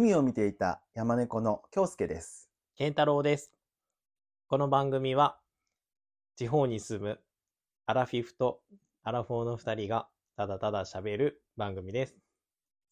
[0.00, 2.48] 海を見ていた山猫の京介です。
[2.76, 3.50] 健太郎です。
[4.46, 5.40] この番組は、
[6.36, 7.20] 地方に住む
[7.84, 8.60] アラフィフと
[9.02, 12.16] アラフォーの二人がただただ喋る番組です。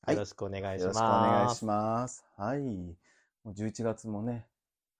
[0.02, 0.98] はいよろしくお願いしよろます。
[0.98, 2.26] しくお願いします。
[2.36, 2.60] はい。
[2.60, 2.96] も
[3.44, 4.44] う11月もね、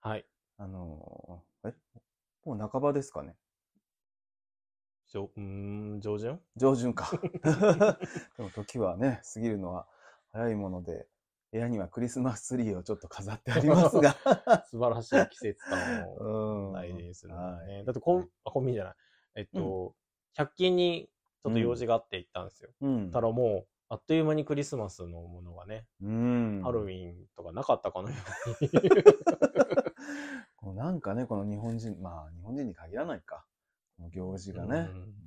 [0.00, 0.24] はい。
[0.58, 1.74] あのーえ、
[2.44, 3.34] もう半ばですかね。
[5.08, 5.42] じょうー
[5.96, 6.38] ん、上旬？
[6.54, 7.10] 上旬か。
[7.42, 9.88] でも時はね、過ぎるのは
[10.30, 11.08] 早いもので、
[11.52, 14.14] 部屋にはクリスマスツリーをちょっと飾ってありますが。
[14.70, 16.16] 素晴らしい季節感を
[16.68, 16.72] うん。
[16.72, 17.84] 大事にするんだはいね。
[17.84, 18.94] だってコン、あコンビニじゃない。
[19.36, 19.94] えっと、
[20.36, 21.10] 100均に
[21.42, 22.70] ちょっと用事があって行ったんですよ。
[22.80, 23.10] うん。
[23.10, 26.62] たらもう、あっという間にクリスマスのものがね、うん。
[26.62, 28.16] ハロウィンとかなかったかのよ
[28.60, 28.70] うに。
[30.74, 33.46] なんかね、この日本人、まあ日本人に限らないか。
[34.10, 35.25] 行事がね、うん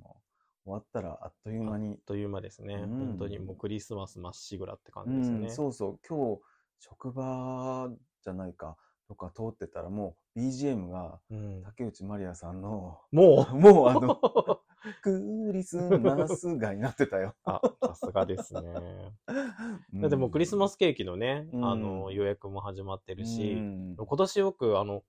[0.64, 2.74] 終わったらあっという間にあっという間ですね。
[2.74, 5.46] うん本当にもうクリスマスまっしぐらって感うじですよね。
[5.46, 6.40] ん、そうそう、今日、
[6.78, 7.90] 職場
[8.22, 8.76] じゃないか、
[9.08, 13.54] とか通ってたらもう BGM がうん竹内まりやさんの、もう？
[13.58, 14.20] もうあの、
[15.02, 17.34] クリスマスがになってたよ。
[17.44, 19.14] あ、さすがですね。
[20.00, 25.04] だってもうクリスマスケーキのね、うんあの予約も始まってるし、うん今年よくあの、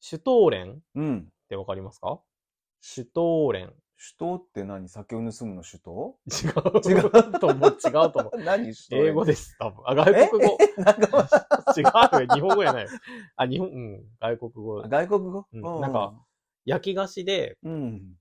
[0.00, 1.32] シュトーレンっうん。
[1.48, 2.20] てわかりますか？
[2.80, 3.74] シュトーレン。
[3.96, 4.88] 首都って何？
[4.88, 6.16] 酒を盗むの首都？
[6.26, 6.98] 違う。
[6.98, 7.70] 違うと思う。
[7.70, 8.38] 違うと思う。
[8.44, 9.82] 何首都英語です、多分。
[9.86, 10.58] あ、外国語。
[10.60, 10.82] え？
[10.82, 11.28] なんか
[11.76, 11.80] 違
[12.22, 12.34] うよ。
[12.34, 12.86] 日本語じゃない。
[13.36, 14.04] あ、日本、うん。
[14.20, 14.82] 外国語。
[14.82, 16.14] 外国語、うんなんか、
[16.64, 18.16] 焼き菓子で、うん。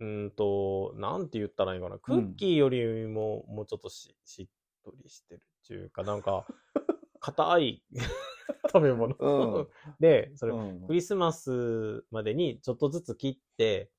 [0.00, 1.98] うーんと、なんて言ったらいいかな。
[1.98, 4.48] クッキーよりも、もうちょっとししっ
[4.84, 6.46] とりしてるっていうか、なんか、
[7.20, 7.82] 硬い
[8.72, 9.14] 食べ物。
[9.18, 9.68] うん
[10.00, 13.90] で、それ、うんクリスマスまでにちょっとずつ切って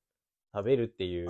[0.52, 1.28] 食べるっていう。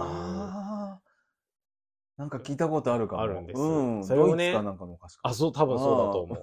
[2.21, 3.23] なんか聞いたことあるかも。
[3.23, 4.05] あるんですうん。
[4.05, 5.09] それをねドイツかなんかのか。
[5.23, 6.35] あ、そう、多分そうだと思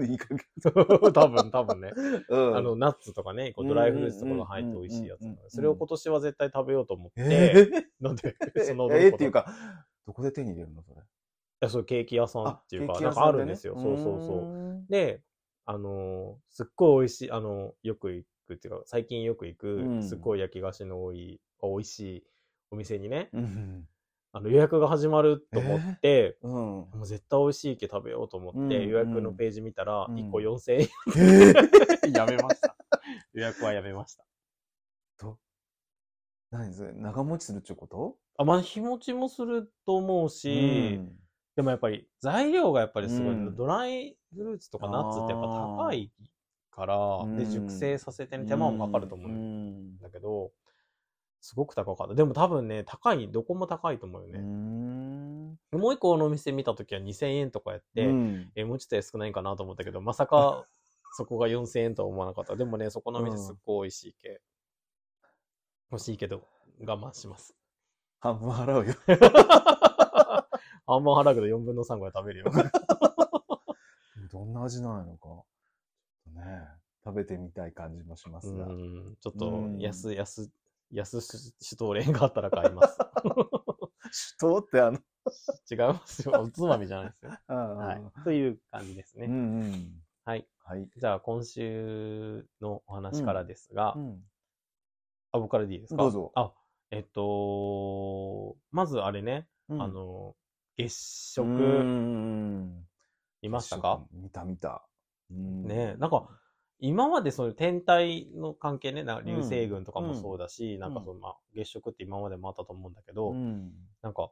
[0.00, 0.04] う。
[0.06, 0.40] いい加減。
[1.12, 1.92] 多分、多分ね。
[2.28, 7.68] うんあの、ナッツとかね、こうドライフルーツとかが入って美味しいやつそれを今年は絶対食べようと思って、え
[8.00, 9.14] なんで、 ー、そのえー？
[9.14, 9.46] っていうか、
[10.04, 11.00] どこで手に入れるのそれ？
[11.00, 11.04] い
[11.60, 13.74] やそうケーキ屋さんっていうか、なんかあるんですよ。
[13.78, 14.38] そうそうそう。
[14.40, 15.22] うで、
[15.64, 22.24] あのーすっごい美味しい、あのよく行くっていうか、最近よく行く、うんすっごい焼き菓子の多い、あ美味しい
[22.70, 23.28] お店にね。
[23.32, 23.88] うん。
[24.32, 26.52] あの予約が始まると思って、うん。
[26.52, 32.76] もう絶対美味しいけ食べようと思って、うん予約のページ見たら、うん1個4000円、えー、 やめました。
[33.32, 34.24] 予約はやめました。
[35.18, 35.38] と、
[36.50, 36.92] 何それ？
[36.92, 38.16] 長持ちするってこと？
[38.36, 41.18] あ、まあ、日持ちもすると思うし、うん
[41.56, 45.46] でもやっぱり材料がやっぱりすごい、うんドライフルーツとかナッツってやっぱ
[45.86, 46.10] 高い
[46.72, 50.50] から、うんで、熟成させてね、手間もかかると思ううんんだけど、
[51.44, 52.14] すごく高かった。
[52.14, 54.38] でも多分ね、高い、どこも高いと思うようね。
[54.38, 55.58] ん。
[55.72, 60.64] もう一個のお店見たときは2000円とかやって、うんえ、もうちょっと安くないかなと思ったけど、まさか
[61.12, 62.56] そこが4000円とは思わなかった。
[62.56, 64.40] でもね、そこのお店すっごい美味しいけ。
[65.92, 66.48] 欲しいけど、
[66.80, 67.54] 我慢します。
[68.20, 68.94] 半分払うよ。
[70.86, 72.46] あんま払うけど4分の3ぐらい食べるよ。
[74.32, 75.44] どんな味なのか。
[76.32, 76.68] ね、
[77.04, 78.66] 食べてみたい感じもしますが。
[78.66, 80.50] うん、ちょっうんと安、安、
[80.94, 82.98] 安シュトーレンがあったら買います。
[83.22, 83.38] 首
[84.38, 84.98] 都ってあの、
[85.70, 86.40] 違いますよ。
[86.40, 87.32] おつまみじゃないですよ。
[87.48, 88.02] ははい。
[88.24, 89.26] という感じですね。
[89.26, 90.02] うんうん。
[90.24, 90.46] はい。
[90.64, 90.88] はい。
[90.96, 94.22] じゃあ、今週のお話からですが、うん
[95.32, 96.02] あ、僕からでいいですか？
[96.02, 96.52] どうぞあ、
[96.92, 100.36] えっと、まずあれね、うんあの、
[100.76, 102.86] 月う食、ん
[103.42, 104.06] 見ましたか？
[104.12, 104.86] 見た見た。
[105.30, 106.28] うんねなんか、
[106.80, 114.30] 今までそういう天体の関係ね、な流星群とかもそうだし、んなんかその、まあ、月食って今までもあったと思うんだけど、うんなんか、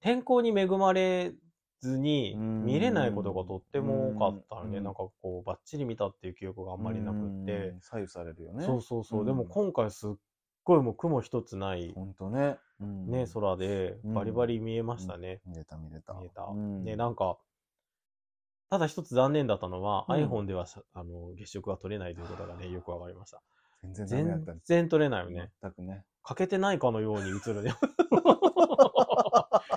[0.00, 1.32] 天候に恵まれ
[1.80, 4.78] ずにうん見れないことがとっても多かったのね。
[4.78, 7.80] うんなんかこう、バッチリ見たっていう記憶があんまりなくってうん。
[7.80, 8.64] 左右されるよね。
[8.64, 9.20] そうそうそう。
[9.20, 10.10] うんでも今回すっ
[10.64, 12.56] ごいもう雲一つない、ほんとね。
[12.80, 15.40] うんね、空でうんバリバリ見えましたね。
[15.46, 16.14] 見れた見れた。
[16.14, 16.44] 見えた。
[16.44, 17.38] うんね、なんか、
[18.72, 23.42] ただ一つ残念だったのは、うん iPhone ではさあの月食が撮れないということがね、よくわかりました。
[23.84, 24.54] 全然全ね。
[24.64, 25.50] 然撮れないよね。
[25.62, 26.06] 全くね。
[26.22, 27.74] 欠けてないかのように映るね。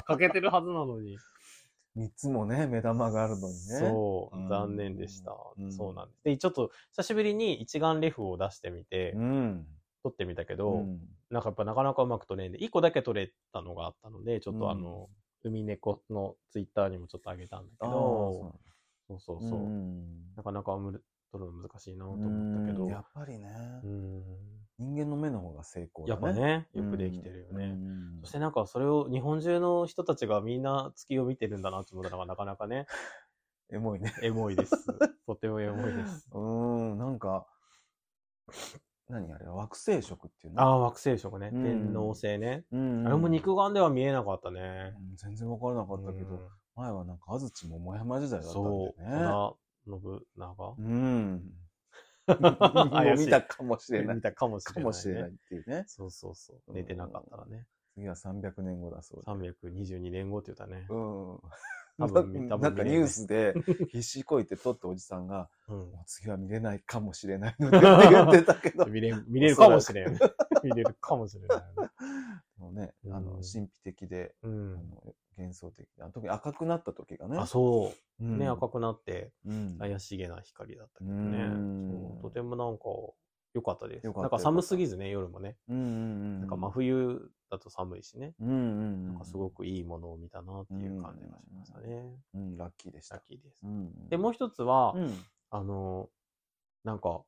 [0.08, 1.18] 欠けてるはずなのに。
[1.94, 3.60] 三つもね、目玉があるのにね。
[3.60, 5.36] そううん、残念でした。
[5.58, 6.24] うんそうなんです。
[6.24, 9.68] で、ちょっと久しぶりに一眼レフを出してみて、うん。
[10.04, 15.10] 撮ってみたけど、うんなんかやっぱなかなかうまく撮れんで、一個だけ撮れたのがあったので、ちょっとあの、
[15.44, 18.56] 海猫のツイッターにもちょっとあげたんだけど、
[19.08, 19.60] そそうそうそう。
[19.60, 23.50] んなかなかむ撮るの難しいなと思ったけど、うんやっぱりね、
[23.84, 24.24] うん
[24.78, 26.34] 人間の目の方が成功だやっね。
[26.34, 27.66] ぱね、よくできてるよね。
[27.66, 32.88] うんそしてなんかそれを日本中の人たちがみんな月を見てるんだなと思ったのがなかなかね、
[33.72, 34.14] エモいね。
[34.22, 34.76] エモいです。
[35.28, 36.28] とてもエモいです。
[36.32, 37.48] うーん、なんか、
[39.08, 40.62] 何あれ、惑星食っていうの？
[40.62, 41.52] ああ、惑星食ね。
[41.54, 41.64] うん
[41.94, 42.66] 天王星ね。
[42.72, 44.94] うんあれも肉眼では見えなかったね。
[44.98, 46.40] うん全然わからなかったけど、うん
[46.76, 49.02] 前はなんか安土ももやま時代だったんそう。
[49.02, 49.56] だよ
[49.88, 49.94] ね。
[49.94, 50.76] 織田信長？
[50.78, 51.44] うん。
[52.92, 54.16] 怪しい見たかもしれない。
[54.16, 54.84] 見たかもしれない、ね。
[54.84, 55.84] かもしれないっていうね。
[55.88, 56.74] そうそうそう。
[56.74, 57.66] 寝てなかったらね。
[57.94, 59.52] 次は300年後だそうで。
[59.54, 60.86] 322年後って言ったね。
[60.90, 61.40] うん。
[61.98, 63.54] 多分見なないなんかニュースで
[63.88, 65.78] 必死こいて撮ったおじさんが、うん。
[65.78, 70.20] もう次は見れないかもしれないのでって言ってたけど、見れん見れるかもしれんよね。
[70.64, 71.64] 見れるかもしれない。
[72.58, 74.74] もうね、あの、うん神秘的で、うあん。
[74.90, 77.38] の幻想的な、特に赤くなった時がね。
[77.38, 78.26] あ、そうう。
[78.26, 79.78] んね、赤くなってうん。
[79.78, 82.18] 怪しげな光だったけどうね。
[82.20, 82.86] うとてもなんか
[83.54, 84.08] 良かったです。
[84.12, 85.58] なんか寒すぎずね、夜もね。
[85.68, 86.40] うんうんうん。
[86.42, 88.34] なんか真冬だと寒いしね。
[88.40, 89.08] うんうんうん。
[89.08, 92.04] なんかすごくいいものを見たなっていう感じがしましたね。
[92.34, 93.26] うん、ラッキーでしたラッ。
[93.26, 93.60] キーです。
[93.64, 94.10] うん。
[94.10, 95.14] で、もう一つは、うん。
[95.50, 96.10] あの、
[96.84, 97.24] なんか、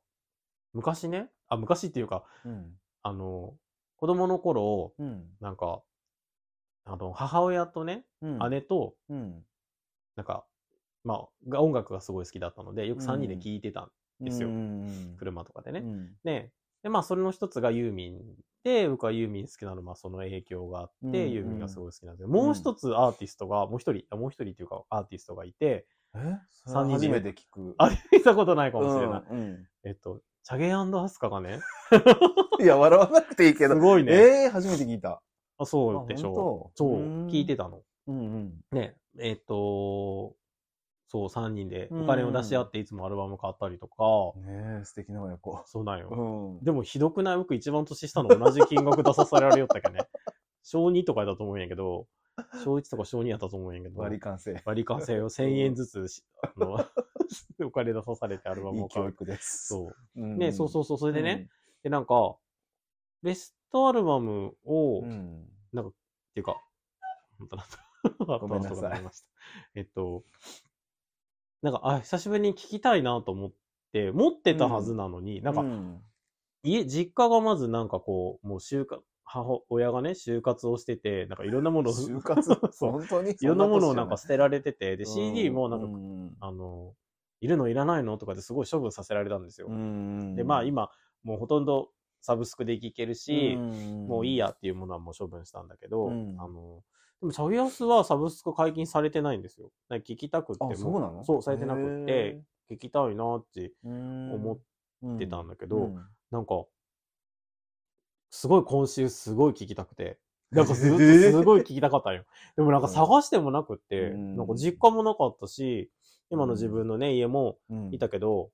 [0.72, 2.78] 昔ね、あ、昔っていうか、うん。
[3.02, 3.54] あの、
[3.98, 5.26] 子供の頃、うん。
[5.40, 5.82] なんか、
[6.84, 8.50] あの、母親とね、うん。
[8.50, 9.44] 姉と、うん。
[10.16, 10.46] なんか、
[11.04, 13.90] まあ、が音楽がすごい好きだったので、よく3人で聴いてたん
[14.24, 14.50] ですよ
[15.18, 15.80] 車とかでね。
[15.80, 16.16] うん。
[16.24, 16.52] で、
[16.82, 18.20] で、まあ、それの一つがユーミン
[18.64, 26.36] で、僕はユーミン好きなのは、まあ、その影響があって、うんユーミンがすごい好きなんですけど、もう一つアーティストが、もう一人、あもう一人っていうか、アーティストがいて、え？
[26.66, 27.74] 三人で初めて聞く。
[27.78, 29.22] あ、見たことないかもしれない。
[29.84, 31.60] えっと、チャゲアスカがね、
[32.58, 33.74] いや、笑わなくていいけど。
[33.74, 34.12] すごいね。
[34.14, 35.20] ええ、初めて聞いた。
[35.58, 37.82] あ、そうでしあょそうう、ん聞いてたの。
[38.06, 38.60] うんうん。
[38.72, 40.34] ね、えっと、
[41.08, 44.04] そう、3人でうんお金を出し合っていつもアルバム買ったりとか、
[44.40, 45.62] ねえ、素敵な親子。
[45.66, 46.08] そうなんよ。
[46.08, 46.64] うん。
[46.64, 47.36] でもひどくない？
[47.36, 50.08] 僕一番年下の同じ金額出させられよったけどね。
[50.64, 52.06] 小2とかだと思うんやけど、
[52.64, 54.62] 小1とか小2やったと思うんやけど、割り勘制。
[54.64, 56.86] 割り勘制を1000円ずつし、あの、
[57.64, 59.06] お金出さされてアルバいいムを買う。
[59.06, 59.68] 教育です。
[59.68, 59.96] そう。
[60.16, 60.98] うんね、そうそうそう。
[60.98, 61.48] それでね、、
[61.82, 62.36] で、なんか、
[63.22, 65.48] ベストアルバムを、うんうん。
[65.72, 65.94] なんか、っ
[66.34, 66.56] ていうか、
[67.38, 68.38] 本当だった。
[68.38, 69.02] ごめんなさい
[69.74, 70.24] えっと、
[71.62, 73.52] なんか、あ、久しぶりに聞きたいなと思っ
[73.92, 76.02] て、持ってたはずなのに、なんか、うん
[76.64, 82.42] 家、実家がまずなんかこう、もう就活、母親がね、就活をしてて、なんかいろんなものを、就活？
[82.72, 82.90] そう。
[82.92, 86.94] 本当にいろんなものをなんかそ捨てられてて、で、な CD もなんか、うんあの、
[87.40, 89.68] いるのいらないのとかですごい処分させられたんですよ。
[89.68, 90.90] うんで、まあ、今、
[91.22, 91.90] もうほとんど
[92.20, 96.36] サブスクで聴けるし、んもういいやっていうものはもう処分したんだけど、うん。
[96.38, 96.82] あの、
[97.20, 99.70] でもチャゲアスはサブスク解禁されてないんですよ。
[99.88, 100.70] なんか聞きたくっても。
[100.72, 101.24] あ、そうなの？
[101.24, 102.40] そう、されてなくって、
[102.70, 104.60] 聞きたいなって思
[105.02, 106.06] 思ってたんだけど、うん。
[106.30, 106.64] なんか、
[108.30, 110.18] すごい今週すごい聞きたくて、
[110.50, 112.24] なんかずっとえーすごい聞きたかったんよ。
[112.56, 114.36] でもなんか探してもなくって、うん。
[114.36, 115.90] なんか実家もなかったし、
[116.30, 118.50] 今の自分のね、家もうんいたけど、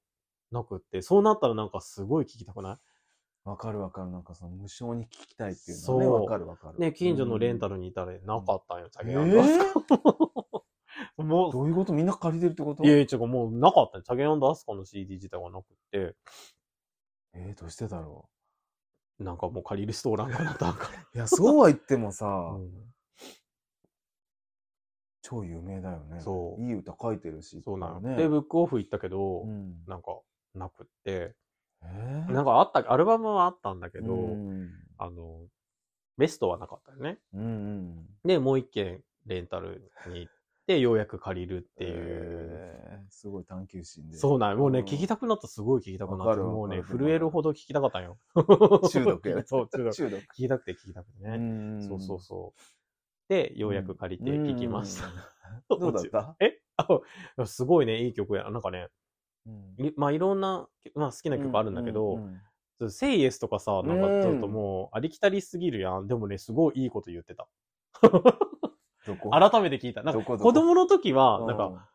[0.50, 3.48] なくって、そうなったらなんかすごい聞きたくない？
[3.48, 4.10] わかるわかる。
[4.10, 6.78] なんかその無償に聞きたいっていうのはね、そうわかるわかる。
[6.78, 7.74] ね、近所のレンタル。
[7.74, 9.14] ルにいたらなかったんよ、チャえ
[11.22, 11.92] もう、どういうこと？
[11.92, 12.84] みんな借りてるってこと？
[12.84, 14.04] いやいや、もうなかったね。
[14.04, 16.16] チャゲアンドアスカの CD 自体がなくって、
[17.34, 18.28] えー、どうしてだろ
[19.18, 21.16] なんかもう借りる人おらんかなったんかう。
[21.16, 22.32] いや、そうは言ってもさ、ら。
[22.52, 22.83] うん
[25.24, 26.20] 超有名だよね。
[26.20, 27.62] そういい歌書いてるし。
[27.62, 28.00] そうなの。
[28.00, 28.14] ね。
[28.16, 29.82] で、ブックオフ行ったけど、うん。
[29.86, 30.20] なんか、
[30.54, 31.34] なくって、
[31.82, 32.32] えー？
[32.32, 35.40] なんかあった、アルバムはあったんだけど、うんあの、
[36.18, 37.18] ベストはなかったよね。
[37.32, 38.06] うんうん。
[38.24, 40.32] で、もう一件レンタルに行っ
[40.66, 41.94] て、ようやく借りるっていう。
[41.96, 44.16] えーすごい探求心で。
[44.16, 46.42] そうなんよもうね、ん聞きたくなった、すごい聞きたくなった。
[46.42, 48.18] もうね、震えるほど聞きたかったんよ。
[48.90, 49.92] 中毒やね そう、中毒。
[49.96, 50.22] 中毒。
[50.22, 51.36] 聞きたくて聞きたくてね。
[51.38, 52.60] んそうそうそう。
[53.28, 55.08] で、ようやく借りて聞きました。
[55.74, 55.80] うん。
[55.80, 56.36] どうだった？
[56.40, 56.60] え？
[57.36, 58.50] あ、すごいね、いい曲や。
[58.50, 58.88] なんかね、
[59.46, 62.18] うんいまあいろんな、まあ好きな曲あるんだけど、
[62.80, 66.06] うセイエスとかさ、なんかちょっとうんもうありきたりすぎるやん。
[66.08, 67.48] でもね、すごいいいこと言ってた。
[69.30, 70.02] 改めて聞いた。
[70.02, 71.88] なんか子供の時は、うんなんか、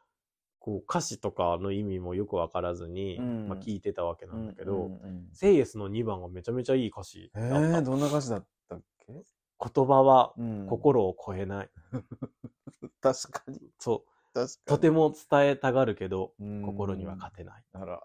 [0.59, 4.89] こう歌詞とかの意味もよくわからずに、うんまあ聞いてたわけなんだけど、
[5.33, 7.79] セイエスの2番がめちゃめちゃいい歌詞えだった。
[7.79, 9.13] ー、どんな歌詞だったっけ？
[9.61, 11.69] 言葉はうん心を超えない。
[13.01, 13.59] 確かに。
[13.77, 14.47] そう。
[14.65, 17.63] とても伝えたがるけど、うん心には勝てない。
[17.73, 18.01] あら、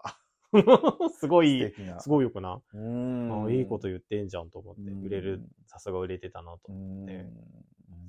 [1.17, 1.73] すごい。
[1.99, 2.61] すごいよくな。
[2.73, 6.73] うんあいいこと言ってんじゃんと思って、うん売れる、さすが売れてたなと。
[6.73, 7.25] うんて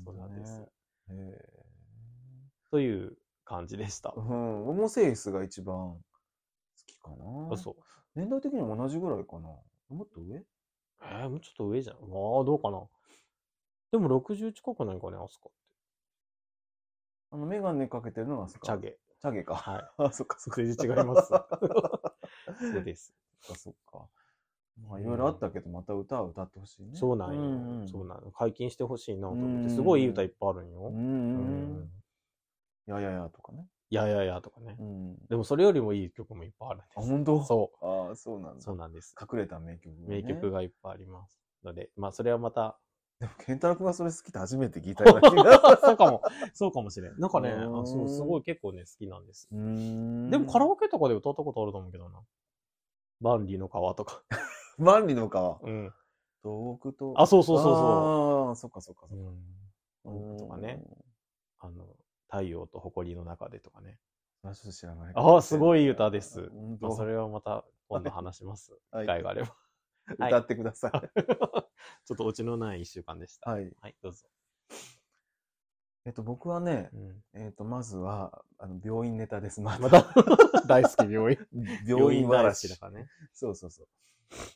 [0.05, 0.63] そうなんです。
[1.11, 1.67] へ
[2.71, 4.21] という感じでしたー。
[4.21, 6.01] うん、オモセイスが一番好
[6.87, 7.17] きかな。
[7.53, 7.77] あ、そう。
[8.15, 9.49] 年代的にも同じぐらいかな。
[9.89, 10.45] もっと上？
[11.03, 11.97] えー、もうちょっと上じゃん。
[11.97, 12.01] ああ、
[12.45, 12.83] どうかな。
[13.93, 15.59] でも60近くないかね、アスカって。
[17.31, 18.79] あの、メガネかけてるのがスカチャ。
[18.79, 18.99] ゲ。
[19.17, 19.55] チタゲか。
[19.55, 19.85] はい。
[19.99, 20.63] あ、そっかそっか。
[20.63, 21.29] 全然違います。
[22.73, 23.15] そうです。
[23.43, 24.09] そっかそっか。
[24.89, 26.91] まあいろいろあったけど、また歌は歌ってほしいね。
[26.95, 27.41] そうなんよ。
[27.41, 28.31] うんうんそうなの。
[28.31, 29.71] 解禁してほしいなと思っうんて。
[29.71, 30.89] すごいいい歌いっぱいあるんよ。
[30.89, 30.99] うんう。
[30.99, 31.91] うんん。
[32.87, 33.67] やややとかね。
[33.89, 34.83] いやいやいやとかねう。
[34.83, 35.17] ん。
[35.29, 36.99] でもそれよりもいい曲もいっぱいあるんです。
[36.99, 37.43] あ、本当？
[37.43, 38.55] そああ、そうなんう。
[38.57, 38.61] だ。
[38.61, 39.15] そうなんです。
[39.21, 40.51] 隠れた名曲、名曲。
[40.51, 41.41] がいっぱいあります。
[41.65, 42.79] ので、まあそれはまた、
[43.19, 46.23] でも、ケンタロウ君がそれ好きって初めて聞いたような気が そうかも。
[46.53, 47.19] そうかもしれん。
[47.19, 49.49] なんかね、あうんそうすごい結構ね、好きなんです。
[49.51, 52.23] でもカラオケとかで歌ったことあると思うけどな。
[53.21, 54.23] 万里の川とか。
[54.77, 55.59] 万里の川？
[55.63, 55.95] うん。
[56.43, 57.15] 遠くと？
[57.17, 59.25] あそうそうそうそうああ、そっかそっかそっか。
[60.05, 60.37] うん。
[60.37, 60.83] とかね。
[61.59, 61.97] あの、
[62.29, 63.99] 太陽と埃の中でとかね。
[64.45, 64.53] うん。
[64.53, 65.13] ちょっと知らない。
[65.15, 66.51] ああ、すごい歌です。
[66.51, 68.77] 本まあ、そ当れはまた今度話します。
[68.93, 69.57] はい機会があれば。
[70.19, 71.21] はい歌ってください。
[72.07, 73.51] ちょっとオチのない一週間でした。
[73.51, 73.73] はい。
[73.81, 74.29] はい、どうぞ。
[76.05, 79.61] えっと、僕はね、うんえっと、まずは、あの、病院ネタです。
[79.61, 80.07] ままた、
[80.69, 81.39] 大好き病院。
[81.85, 82.77] 病院話きだ。
[82.77, 83.09] からね。
[83.33, 83.83] そうそうそ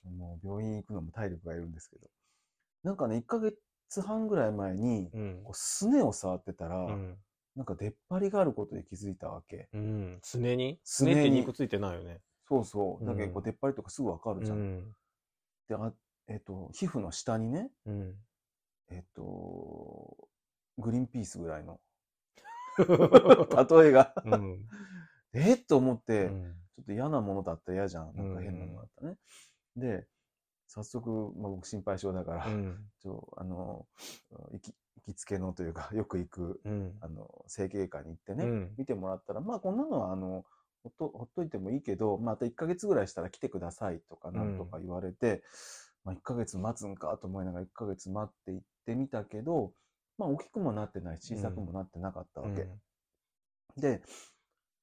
[0.07, 0.11] う。
[0.11, 2.09] もう病院行くのも体力がいるんですけど。
[2.85, 5.57] なんかね、1ヶ月半ぐらい前に、うんこう。
[5.57, 7.19] すねを触ってたら、うん。
[7.57, 9.69] なんか出っ張りがあることに気づいたわけ。
[9.73, 10.21] うん。
[10.23, 10.79] すねに？
[10.85, 12.21] すねって肉ついてないよね。
[12.47, 13.05] そうそう。
[13.05, 14.95] だけうんどこう出っ張りとかすぐわかるじゃん。
[15.75, 15.81] うん。
[15.81, 15.93] で、あ
[16.29, 18.15] えっ、と、皮膚の下にね、うん。
[18.91, 20.17] えっ、と、
[20.79, 21.81] グリーンピースぐらいの
[22.79, 24.69] 例えが、うん。
[25.33, 28.17] えっと思っうて、んちょっと嫌なものだったら嫌じゃん。
[28.17, 29.17] なんか変なうんのだったね。
[29.77, 30.07] で、
[30.67, 32.91] 早速、まあ、僕心配性だから、うん。
[33.01, 33.87] ちょあの、
[34.53, 36.99] 行き、行きつけのというか、よく行く、うん。
[37.01, 40.45] あの、整形外科に行ってね、うん見てもらったら、まあ、こんなのは、あの、
[40.83, 45.43] ほっと、ほっといてもいいけど、また1ヶ月ぐらいしたら来てくださいとか、なんとか言われて、
[46.05, 49.73] まあ、1ヶ月待つんかと思いながら1ヶ月待って行ってみたけど、
[50.19, 52.67] まあ、大きくもなってないし、小さくもなってなかったわけ。
[53.77, 54.03] で、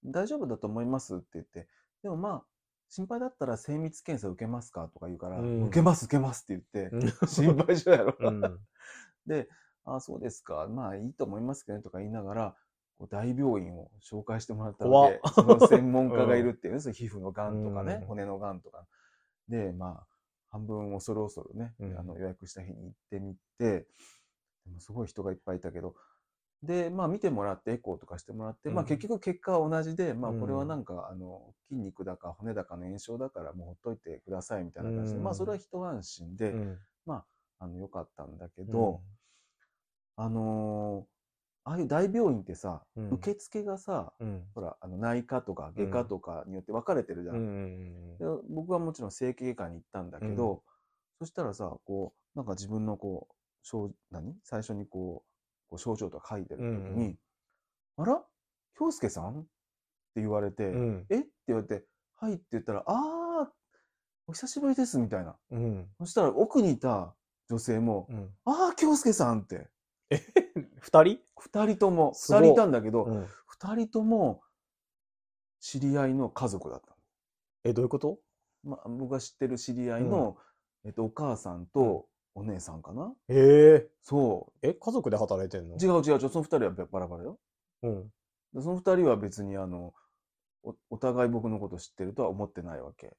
[0.06, 1.68] 大丈夫だと思いますって言って、
[2.04, 2.44] でもまあ、
[2.90, 8.16] 心配だったら精密検査受けますかとか言うから、うん受けます受けますって言って、うん 心配性やろ。
[8.20, 8.42] うん。
[9.26, 9.50] で、
[9.84, 10.68] ああ、そうですか。
[10.70, 12.56] まあいいと思いますけどねとか言いながら、
[13.06, 15.22] 大病院を紹介してもらったわけ。
[15.34, 18.08] その専門家がいるっていうね、 その皮膚のがんとかね、うん。
[18.08, 18.88] 骨のがんとか。
[19.48, 20.08] で、まあ、
[20.50, 22.00] 半分恐る恐るね、うん。
[22.00, 23.88] あの予約した日に行ってみて、
[24.66, 25.96] でもすごい人がいっぱいいたけど、
[26.64, 28.88] で、まあ見てもらって、エコーとかしてもらって、まあうん。
[28.88, 30.40] 結局結果は同じで、まあうん。
[30.40, 35.24] これはなんか、あの、筋肉だか骨だかの炎症だからもうほっといてくださいみたいな感じで、うん。
[35.24, 36.80] まあそれは一安心で、うん。
[37.60, 39.02] あの、良かったんだけど、
[40.16, 41.17] あのー
[41.68, 44.44] ああいう大病院ってさ、うん受付がさ、うん。
[44.56, 47.36] ほら、あの内科とか外科とかによって分かれてるじゃん。
[47.36, 50.64] うんうんで僕はもちろん整形外科に行ったんだけど、
[51.20, 53.34] そしたらさ、こう、なんか自分のこう、
[53.64, 54.34] 症何？
[54.44, 57.18] 最初にこう、こう症状とか書いてる時に、うんうん
[57.98, 58.24] あら？
[58.78, 59.40] 京介さん？
[59.40, 59.44] っ
[60.16, 61.06] て言われて、うん。
[61.10, 61.18] え？
[61.18, 61.84] って言われて、
[62.16, 63.48] はいって言ったら、あー、
[64.28, 65.36] お久しぶりですみたいな。
[65.52, 65.90] うん。
[66.00, 67.14] そしたら奥にいた
[67.50, 68.30] 女性も、うん。
[68.46, 69.68] あー、京介さんって。
[70.80, 71.20] 二人？
[71.40, 73.28] 二人とも、すごい二人いたんだけど、うん。
[73.46, 74.42] 二人とも
[75.60, 76.96] 知り合いの家族だった
[77.64, 78.20] え、どういうこと？
[78.64, 78.72] の。
[78.72, 80.38] まあ、僕が知ってる知り合いの、
[80.86, 83.90] えっと、お母さんとお姉さんかな、ええ。
[84.02, 85.76] そえ、家族で働いてんの？
[85.76, 85.80] う。
[85.80, 87.40] 違う違う違う、その二人はバラバラよ。
[87.84, 88.04] うん。
[88.54, 89.94] でその二人は別にあの、
[90.64, 93.16] おお互い僕のこと知ってるとは思ってないわけ。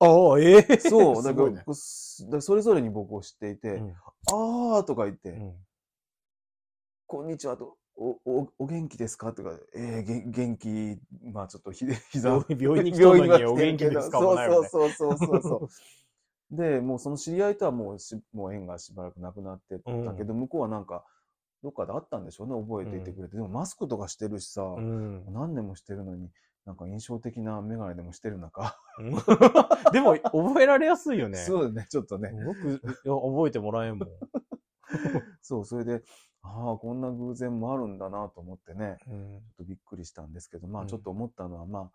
[0.00, 0.78] ああ、ええ。
[0.78, 3.94] そう、 だから、それぞれに僕を知っていて、うん
[4.32, 5.54] あーとか言って、うん
[7.10, 9.32] こんにちはと、お、お、お元気ですか？
[9.32, 10.96] とか、えー、元気、
[11.32, 14.18] まあちょっとひで、 膝病院病院に来たのに病院はお元気ですか？
[14.20, 15.68] そうそうそうそうそう。
[16.56, 21.04] で、もうその知り合いとはもうし、もう縁がしばらくなくなってたけど、向こうはなんか、
[21.64, 23.34] どっかであったんでしょうね、覚えていてくれて。
[23.34, 25.24] でもマスクとかしてるしさ、うん。
[25.32, 26.30] 何年もしてるのに、
[26.64, 28.78] なんか印象的なメガネでもしてる中。
[29.92, 31.38] でも、覚えられやすいよね。
[31.38, 32.32] そうだね、ちょっとね。
[32.44, 34.08] 僕、いや覚えてもらえんもん。
[35.40, 36.02] そう、それで、
[36.42, 39.40] ああ、こんな偶然もあるんだなと思ってね、うん。
[39.40, 40.86] ちょっとびっくりしたんですけど、まうん。
[40.86, 41.90] あちょっと思ったのは、まあ、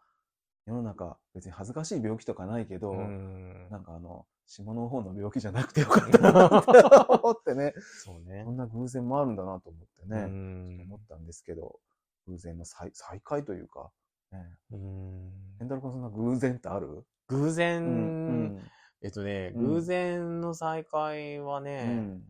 [0.66, 3.68] 世の中別に恥ずかしい病気とかないけど、うん。
[3.70, 6.72] なんかあの、下の方の病気じゃなくてよかったなって
[7.10, 7.74] 思ってね、
[8.04, 8.44] そうね。
[8.46, 8.52] こ。
[8.52, 11.80] んな偶然もあるんだなと思ってうね、ちょっとん思ったんですけど、
[12.28, 13.92] 偶然の再再会というか、
[14.32, 14.40] ね、
[14.72, 15.32] うん。
[15.62, 17.04] エンタロ君そんな偶然ってある？
[17.28, 18.60] 偶然、うん
[19.02, 19.74] えっとね、うん。
[19.74, 22.24] 偶然の再会はうね、ん。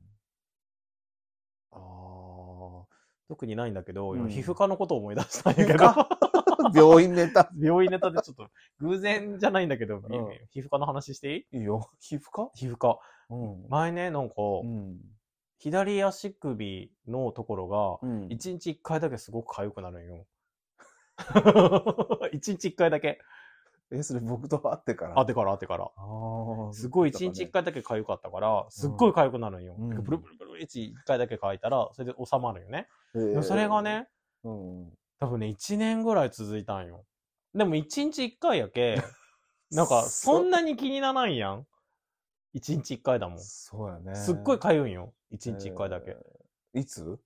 [1.71, 2.04] あー
[3.27, 5.85] 特にないんだけど、うん今皮膚科のことを思い出したんやけど
[6.73, 7.49] 病院ネタ？
[7.59, 10.01] 病院ネタでちょっと、偶然じゃないんだけど、ん
[10.51, 11.57] 皮膚科の話していい？
[11.59, 11.89] いいよ。
[11.99, 12.49] 皮膚科？
[12.55, 12.99] 皮膚科。
[13.29, 13.65] うん。
[13.69, 14.97] 前ね、なんか、うん。
[15.59, 17.67] 左足首のところ
[18.01, 18.27] が、うん。
[18.29, 20.25] 一日一回だけすごく痒くなるんよ。
[22.33, 23.19] 一日一回だけ。
[23.91, 25.15] え、それ僕と会ってから？
[25.15, 25.85] 会ってから会ってから。
[25.85, 26.73] ああ。
[26.73, 29.75] すごい一日一回だけ痒かったから、すっごい痒くなるんよ。
[29.77, 32.87] うんブルブルブル一一回だけ痒いたら、それで収まるよね。
[33.43, 34.07] それが、ね、
[34.43, 34.97] うん。
[35.19, 37.05] 多分ね、一年ぐらい続いたんよ。
[37.53, 39.01] でも一日一回やけ、
[39.71, 41.67] なんか、そんなに気にならんやん。
[42.53, 43.39] 一日一回だもん。
[43.39, 44.15] そうやね。
[44.15, 45.13] すっごい痒いんよ。
[45.29, 46.11] 一日一回だけ。
[46.73, 46.79] えー。
[46.81, 47.19] いつ？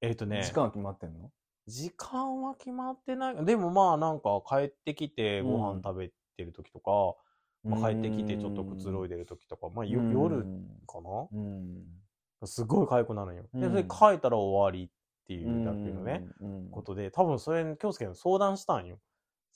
[0.00, 1.30] えっ、とね、時間は決まってんの？
[1.66, 3.44] 時間は決まってない。
[3.44, 7.16] でもまあなんか帰ってきてごうん飯食べてる時とか、
[7.62, 10.44] まあ、帰ってきてちょっとくつろいででる時とか、まあよ夜
[10.86, 11.28] かな？
[11.32, 11.84] うん。
[12.44, 13.44] すごい痒くなるんよ。
[13.54, 14.90] で、うんそれ書いたら終わりっ
[15.26, 16.68] ていうだけのね、うん。
[16.70, 18.98] ことで、多分それ、京介に相談したんよ。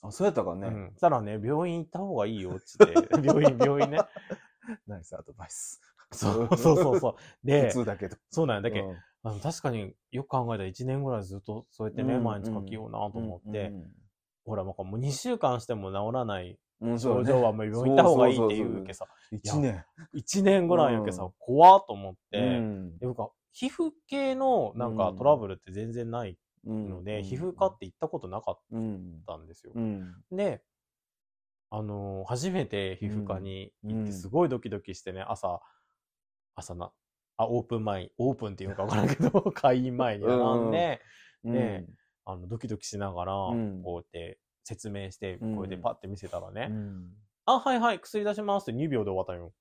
[0.01, 0.67] あ、そうやったかね。
[0.67, 0.93] うん。
[0.99, 3.99] たらね、病院行った方がいいよっつって、 病院、病院ね。
[4.87, 5.79] ナイスアドバイス。
[6.11, 7.15] そうそうそうそう。
[7.45, 8.17] で普、通だけど。
[8.31, 8.61] そうなんや。
[8.63, 13.83] だけ、うんあの確かによく考えたら1年ぐらいずっとそうやってね、うん毎日書きようなと思って、うん
[14.45, 19.83] ほら、もう2週間しても治らないうん、症状はもう病院行った方がいいっていうけさ、一年。
[20.15, 22.97] 1年ぐらいやけさうん、怖っと思って、うん。
[22.97, 25.17] でなんか皮膚系のなんかうん。
[25.17, 26.89] トラブルって全然ないうん。
[26.89, 29.21] ので、皮膚科って行ったことなかっうん。
[29.27, 29.73] たんですよ。
[29.75, 30.15] うん。
[30.31, 30.63] で、
[31.69, 34.05] あのー初めて皮膚科に行っうん。
[34.05, 35.59] てすごいドキドキしてね、朝、
[36.55, 36.91] 朝な、
[37.39, 40.99] あ、オープン前、オープンっていうのかわからんけど、開院前に並んで、
[41.45, 41.85] ね
[42.25, 47.13] あの、ドキドキしながら、うんこうやって説明して、うんこうやってパッて見せたらね、うん。
[47.45, 49.53] あ、はいはい、薬出しますって2秒で終わったんよ。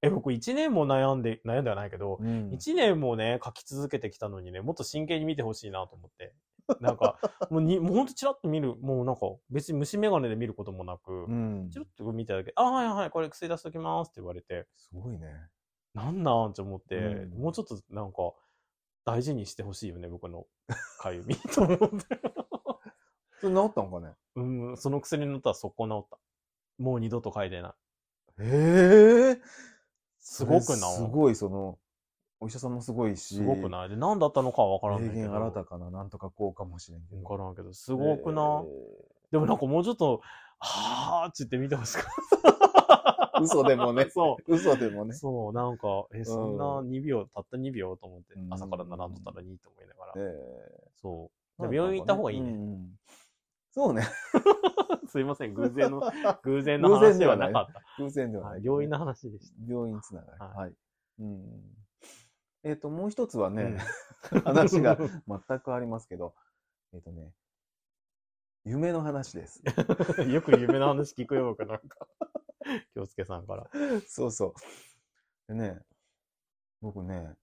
[0.00, 6.34] え、僕1年も悩んで、悩んではないけど、うん1年もね、書き続けてきたのにね、もっと真剣に見てほしいなと思って。
[6.80, 7.18] なんか、
[7.50, 11.68] もうに、もうほんとチラッと見る、もうなんか、別に虫眼鏡で見ることもなく、うん。
[11.70, 15.28] チラッと見ただけ、あ、はいはい、これ薬出しときますって言われて、すごいね。
[15.94, 16.50] なんなん？
[16.50, 18.32] って思って、うんもうちょっとなんか、
[19.04, 20.46] 大事にしてほしいよね、僕の
[20.98, 21.86] かゆみと思って。
[23.40, 24.12] それ治ったんかね？
[24.36, 26.18] うん、その薬に乗ったら速攻治った。
[26.82, 28.42] もう二度と書いてない。
[28.42, 29.40] へえ。
[30.18, 31.78] すごくなすごい、その、
[32.40, 33.36] お医者さんもすごいし。
[33.36, 33.88] すごくない？
[33.90, 35.28] で、何だったのかはわからん霊ないけど。
[35.30, 37.22] 言新たかな、なんとかこうかもしれんけど。
[37.22, 38.66] わからんけど、すごくな、へ
[39.30, 40.20] でもなんかもうちょっと、
[40.58, 42.04] はーって言って見てほしかっ
[42.42, 42.63] た。
[43.44, 44.08] ー嘘でもね。
[44.10, 45.06] そ嘘でもう。
[45.06, 45.14] ね。
[45.14, 50.12] そう、なんか、え、そんなうん2秒、たった2秒と思ってう、ん朝から並んどったらいいと思いながら。
[50.16, 51.74] えそう。
[51.74, 52.56] 病院行った方がいいね。
[53.70, 54.02] そうね。
[55.08, 56.00] すいません、偶然の、
[56.42, 58.48] 偶然の話でではなかっ偶然ではた。
[58.48, 58.52] な。
[58.54, 59.54] はいい病院の話でした。
[59.72, 60.40] 病院つながり。
[60.40, 60.74] ははい。
[61.20, 61.76] うん。
[62.64, 63.62] えっと、もう一つはね、
[64.32, 64.96] うん話が
[65.28, 66.34] 全くありますけど、
[66.94, 67.30] えっとね、
[68.64, 69.62] 夢の話です。
[70.28, 72.08] よく夢の話聞くよ、僕なんか。
[72.94, 73.70] 京介さんから。
[74.06, 74.54] そうそ
[75.48, 75.52] う。
[75.52, 75.80] でね、
[76.80, 77.36] 僕ね、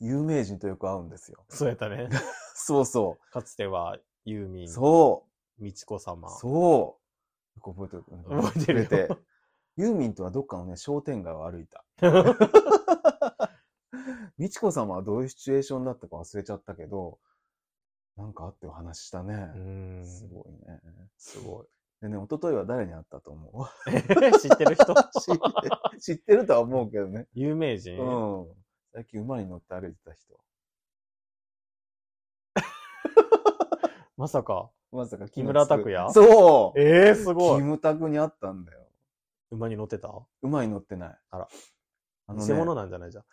[0.00, 1.44] 有名人とよく会うんですよ。
[1.48, 2.08] そうやったね。
[2.54, 4.64] そうそかつては、ユーミう。
[4.64, 5.26] ン、そ
[5.58, 6.30] 美智子様う。。
[6.38, 7.00] そ
[7.56, 7.58] う。
[7.58, 8.04] よく覚えてる。
[8.42, 9.08] 覚えてるて。
[9.76, 11.84] ユーミンとはどっかのね、商店街を歩いた。
[14.38, 17.18] 美智子さんはどういうシチュエーションだったか忘れちゃったけど、
[18.16, 19.34] なんかあってお話ししたね。
[19.34, 20.06] うーん。
[20.06, 20.80] すごいね。
[21.18, 21.66] すごい。
[22.02, 23.66] でね、一昨日は誰に会ったと思う？
[24.38, 27.26] 知ってる人 知って知ってるとは思うけどね。
[27.32, 28.54] 有名人、うん。
[28.92, 30.38] 最近馬に乗って歩いてた人。
[34.16, 34.70] まさか。
[34.92, 36.12] まさか木村拓哉？
[36.12, 37.60] そうええすごい。
[37.60, 38.86] キムタクに会ったんだよ。
[39.50, 40.12] 馬に乗ってた？
[40.42, 41.18] 馬に乗ってない。
[41.30, 41.48] あら。
[42.28, 43.24] あの偽物ね、なんじゃないじゃん。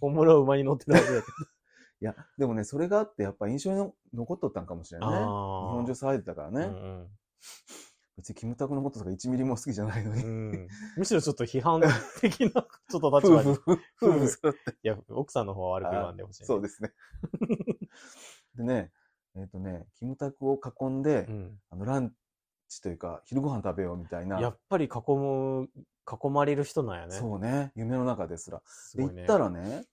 [0.00, 1.28] 本物は馬に乗ってたはずやけ
[2.04, 5.10] いや、でもね、それがあって、やっぱ印象にの残っとったんかもしれど。
[5.10, 5.24] ないね。
[5.24, 6.66] 日あ本中騒いでたからね。
[6.66, 7.06] うん
[8.16, 10.22] 別にキムタクのこととか1ミリも好きじゃないのに。
[10.22, 11.80] うんうんむしろちょっと批判
[12.20, 13.50] 的な、ちょっと立夫場に。
[14.00, 14.60] 夫婦揃って。
[14.82, 16.92] や、奥さんの方は悪く言わんでほしい、そうですね。
[18.54, 18.92] でね、
[19.34, 21.58] えっ、とね、キムタクを囲んで、うん。
[21.70, 22.12] あのラン
[22.68, 24.40] チというか、昼ご飯食べようみたいな。
[24.40, 25.68] やっぱり囲む、
[26.06, 27.14] 囲まれる人なんやね。
[27.14, 28.62] そうね、夢の中ですら。
[28.66, 29.08] すね。
[29.08, 29.84] で行ったらね、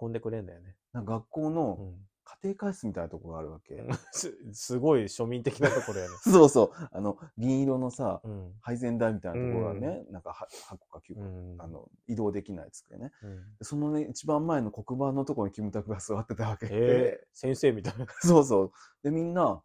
[0.00, 0.76] 囲んでくれんだよね。
[0.92, 2.08] なんか学校うのん。
[2.42, 3.82] 家庭科室みたいなとこがあるわけ。
[4.12, 6.14] すすごい庶民的なところやね。
[6.20, 6.88] そうそう。
[6.92, 8.52] あの、銀色のさ、うん。
[8.60, 13.12] 配膳台みたいなところがね、なんかは8個か9個、うんあの、移動できない机ね。
[13.22, 16.68] うんでそのね、一番前の黒板のところにキムタクが座ってたわけ。
[16.70, 18.06] えー、先生みたいな。
[18.20, 18.72] そうそう。
[19.02, 19.62] で、みんな、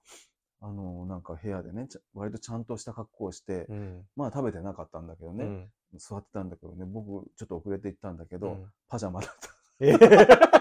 [0.61, 4.07] あの、なんか部屋でね、ちゃ割とちゃんとした格好をして、うん。
[4.15, 9.49] まあ食べてなかったんだけどね、うん座ってたんだけどね、僕ちょっと遅れて行ったんだけど、うんパジャマだった。
[9.79, 10.53] えー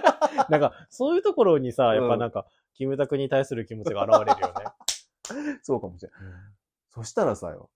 [0.50, 5.58] なんか、そういうところにさ、やっぱなんか、キムタクに対する気持ちが現れるよね。
[5.62, 6.20] そうかもしれない。
[6.90, 7.70] そしたらさよ、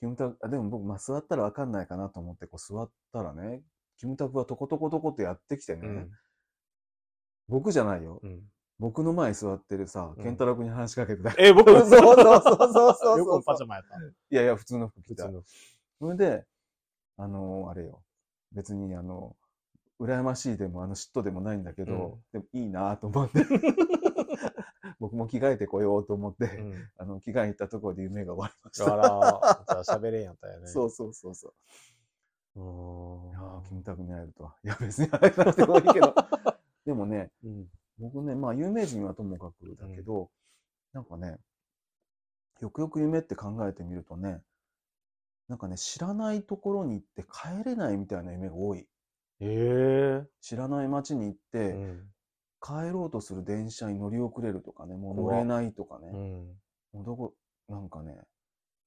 [0.00, 3.62] キムタク、あでも僕、まあ座ったらわかんないかなと思って、こう座ったらね、
[3.96, 6.10] キムタクがトコトコトコってやってきてね、うん。
[7.48, 8.26] 僕じゃないよう。
[8.26, 8.50] ん。
[8.78, 11.34] 僕の前に座ってるさ、うん健太郎君に話しかけてた。
[11.38, 11.70] え、僕？
[11.84, 13.54] そうそうそうそうそうよくパ。
[13.56, 13.98] ジャマやった。
[13.98, 15.34] いやいや、普通の服着た普通。
[15.36, 15.44] の。
[16.00, 16.46] それで、
[17.18, 18.02] あのあれよ。
[18.52, 19.36] 別に、あの、
[20.00, 23.44] 羨ましいでも、あの、嫉妬でもないんだけど、でもいいなと思って。
[24.98, 26.90] 僕も着替えてこようと思って、うん。
[26.96, 28.96] あの、着替えに行ったところで夢が終わりましあた。
[28.96, 29.04] ら、
[29.84, 30.66] じゃあ喋れんやったよね。
[30.72, 31.54] そうそうそうそう。
[32.56, 33.30] うーん。
[33.30, 34.56] いやー、キムタクに会えるとは。
[34.64, 36.14] いや、別に会えなくてもいいけど。
[36.86, 37.68] でもね、うん。
[37.98, 40.30] 僕ね、まあ、有名人はともかくだけど、
[40.92, 41.38] なんかね、
[42.60, 44.42] よくよく夢って考えてみるとね、
[45.48, 48.86] なんかね、知らないところに行って帰れないみたいな夢が多い。
[49.40, 52.00] ええ知らない街に行って、うん。
[52.62, 56.58] 帰ろうとする電車に乗り遅れるとかね、もう乗れないとかね、うん。
[56.92, 57.34] もうどこ、
[57.68, 58.18] なんかね、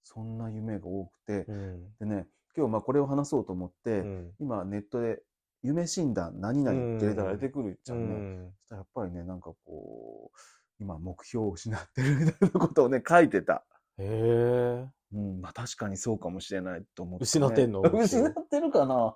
[0.04, 1.94] そんな夢が多くて、うん。
[2.00, 4.32] でね、今日まあこれを話そうと思って、うん。
[4.40, 5.24] 今ネットで
[5.64, 8.14] 夢診断何々って入れたら出てくるじゃんね。
[8.14, 10.38] うんそしたらやっぱりね、なんかこう、
[10.80, 13.66] 今目標を失ってるみたいなことをね、書いてた。
[13.98, 14.86] へえ。
[15.14, 17.26] うん、まあ確かにそうかもしれないと思って、ね。
[17.26, 17.82] 失ってんの？
[17.90, 19.16] 失ってるかな？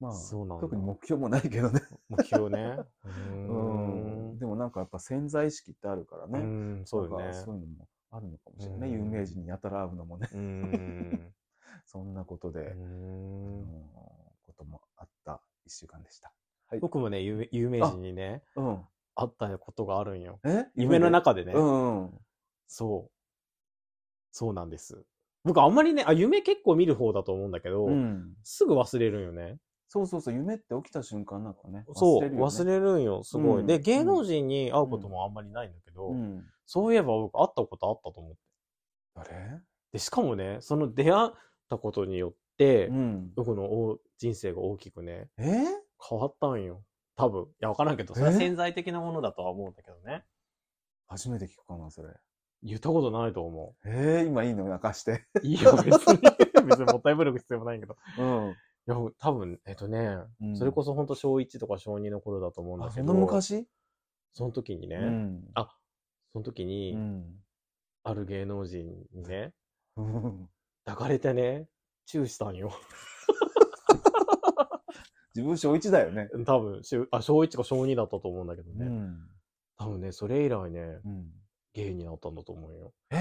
[0.00, 0.12] まあ、
[0.60, 1.80] 特に目標もないけどね。
[2.08, 2.76] 目標ね。
[3.04, 3.08] う
[3.50, 4.38] うんん。
[4.38, 6.38] でもなんかやっぱ潜在意識ってあるからね。
[6.38, 7.32] うん、そうよね。
[7.32, 10.28] そういうのもあるのかもしれない有名人にやたら会うのもね。
[10.32, 11.34] うん。
[11.86, 16.32] そんなことで、うあんのこともあった一週間でした。
[16.68, 16.80] はい。
[16.80, 18.86] 僕もね、有名有名人にね、うん。
[19.14, 20.38] 会ったことがあるんよ。
[20.44, 20.66] え？
[20.76, 21.52] 夢の中でね？
[21.54, 22.18] うんうん。
[22.68, 23.10] そう。
[24.30, 25.04] そうなんです。
[25.44, 28.34] 僕あんまりね、あ、夢結構見る方だと思うんだけど、うん。
[28.44, 29.58] すぐ忘れるんよね。
[29.88, 31.84] そうそうそう、夢って起きた瞬間なんかね。
[31.94, 33.60] そう、るよね忘れるんよ、すごい。
[33.60, 36.44] うんで、芸能人に会うこともあんまりないんだけど、うん。
[36.66, 38.38] そういえば僕会ったことあったと思って。
[39.14, 39.60] 誰
[39.92, 41.30] で、しかもね、その出会っ
[41.70, 43.32] たことによって、うん。
[43.34, 45.64] 僕のお人生が大きくね、え？
[46.08, 46.82] 変わったんよ。
[47.16, 47.44] 多分。
[47.44, 50.22] いや、わからんけど、それは潜在的なものだとは思うんだけどね。
[51.06, 52.10] 初めて聞くかな、それ。
[52.62, 54.64] 言ったことないと思えー、今いいの？
[54.66, 55.24] 明かして。
[55.42, 55.46] う。
[55.46, 56.18] いいよ、別に。
[56.68, 57.96] 別にもったいぶる必要もないけど。
[58.18, 58.56] うん。
[58.88, 63.06] いや、多分、えっとね、うんそれこそ本当小1とか小2の頃だと思うんだあ、けど。
[63.06, 63.66] そんな昔？
[64.32, 65.44] その時にね、うん。
[65.54, 65.68] あ
[66.32, 67.24] その時に、うん。
[68.04, 69.52] ある芸能人にね、
[69.96, 70.48] うん
[70.86, 71.68] 抱かれてね、
[72.06, 72.72] チューしたんよ。
[75.36, 76.30] 自分小一だよね。
[76.46, 78.86] 多分、あ、小1か小2だったと思うんだけどね。
[78.86, 79.18] ん。
[79.76, 81.30] 多分ね、それ以来ね、うん。
[81.74, 82.94] ゲイになったんだと思うよ。
[83.10, 83.16] え？
[83.16, 83.20] じ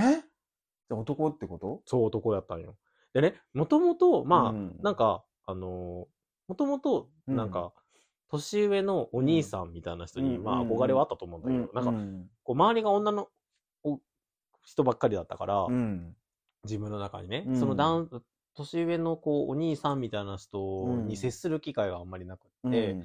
[0.92, 1.82] ゃあ男ってこと？
[1.86, 2.78] そう男やったんよ。
[3.14, 7.74] でね、もともと、まあ、うんなんか、あのーもともと、うんなんか、
[8.30, 12.30] 年上のお兄さんみたいな人に、うんまあ、憧れはあったと思うんだけど、なんか、うん。
[12.44, 13.28] こう、周りが女の
[13.84, 14.00] お
[14.64, 16.16] 人ばっかりだったから、うん。
[16.64, 18.22] 自分の中にね、うんその男、
[18.56, 22.98] 年上のこう、お兄さんみたいな人うんに接する機会があんまりなくって、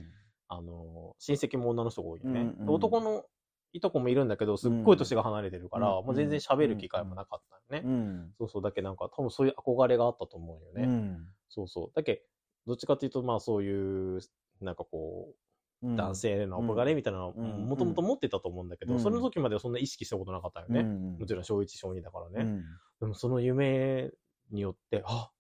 [0.47, 2.55] あの、親戚も女の人が多いよね。
[2.69, 3.25] 男の
[3.73, 7.89] いとこもいるんだけど、すっごい年が離れてるから、うんもう全然喋る機会もなかったよね。
[7.89, 8.35] うん。
[8.39, 8.63] そうそう。
[8.63, 10.93] だけどなんか、多分そういう憧れがあったと思うよね。
[10.93, 11.29] うん。
[11.49, 11.91] そうそう。
[11.95, 12.23] だけ
[12.67, 14.21] ど、どっちかっていうと、まあそういう、
[14.61, 15.37] なんかこう、
[15.83, 20.81] 男性への憧れみたいなのをうんもともと持ってたと思うんだけど、うんその時まではそんな意識したことなかったよね。
[20.81, 22.45] うんもちろん小1、小2だからね。
[22.45, 22.65] うん
[23.01, 24.13] でもその夢
[24.53, 25.33] によって、あ、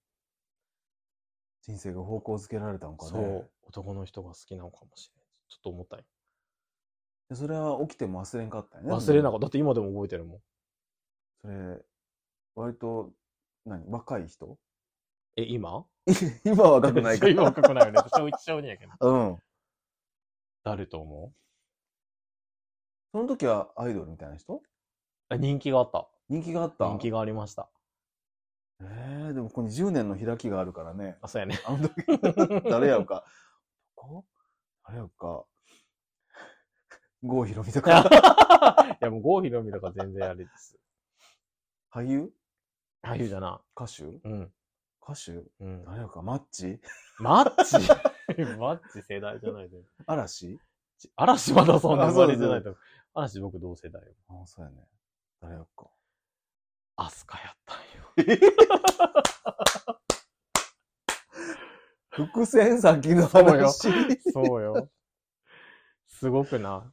[1.62, 3.10] 人生が方向づけられたのかね。
[3.12, 5.26] そう、男の人が好きなのかもしれない。
[5.48, 6.02] ちょっと思ったよ。
[7.28, 8.92] でそれは起きても忘れんかったよね。
[8.92, 9.42] 忘れなかった。
[9.42, 10.38] だって今でも覚えてるもん。
[10.38, 10.42] た。
[11.42, 11.84] それ、
[12.56, 13.12] 割と、
[13.64, 13.88] 何？
[13.88, 14.58] 若い人？
[15.36, 15.86] え、今？
[16.44, 18.00] 今は若くないか 今若くないよね。
[18.10, 18.92] 小1、小2やけど。
[19.00, 19.38] うん。
[20.64, 21.34] 誰と思う？
[23.12, 24.62] その時はアイドルみたいな人？
[25.28, 26.08] あ人気があった。
[26.28, 26.86] 人気があった？
[26.88, 27.68] 人気がありました。
[28.80, 31.16] ええでもここに10年の開きがあるからね。
[31.22, 31.58] あ、そうやね。
[31.66, 31.94] あの時、
[32.68, 33.24] 誰やうか。
[33.94, 34.24] こ
[34.84, 35.44] 誰やうか。
[37.22, 38.04] 郷ひろみといか。
[39.00, 40.76] や、もう郷ひろみとか全然あれです。
[41.92, 42.32] 俳優？
[43.04, 43.62] 俳優じゃな。
[43.76, 44.02] 歌手？
[44.04, 44.52] うん。
[45.02, 45.32] 歌手？
[45.60, 45.84] うん。
[45.84, 46.22] 誰か？
[46.22, 46.80] マッチ？
[47.18, 47.74] マッチ？
[48.58, 49.76] マッチ世代じゃないで。
[50.06, 50.58] 嵐？
[51.16, 52.76] 嵐まだそんなあ生まれてなそいうと。
[53.14, 54.12] 嵐僕同世代よ。
[54.28, 54.86] ああ、そうやね。
[55.40, 55.88] 誰やうか？
[56.96, 58.36] アスカやったんよ。
[62.10, 63.90] 伏線先のそうよ話。
[64.32, 64.90] そうよ。
[66.06, 66.92] すごくな。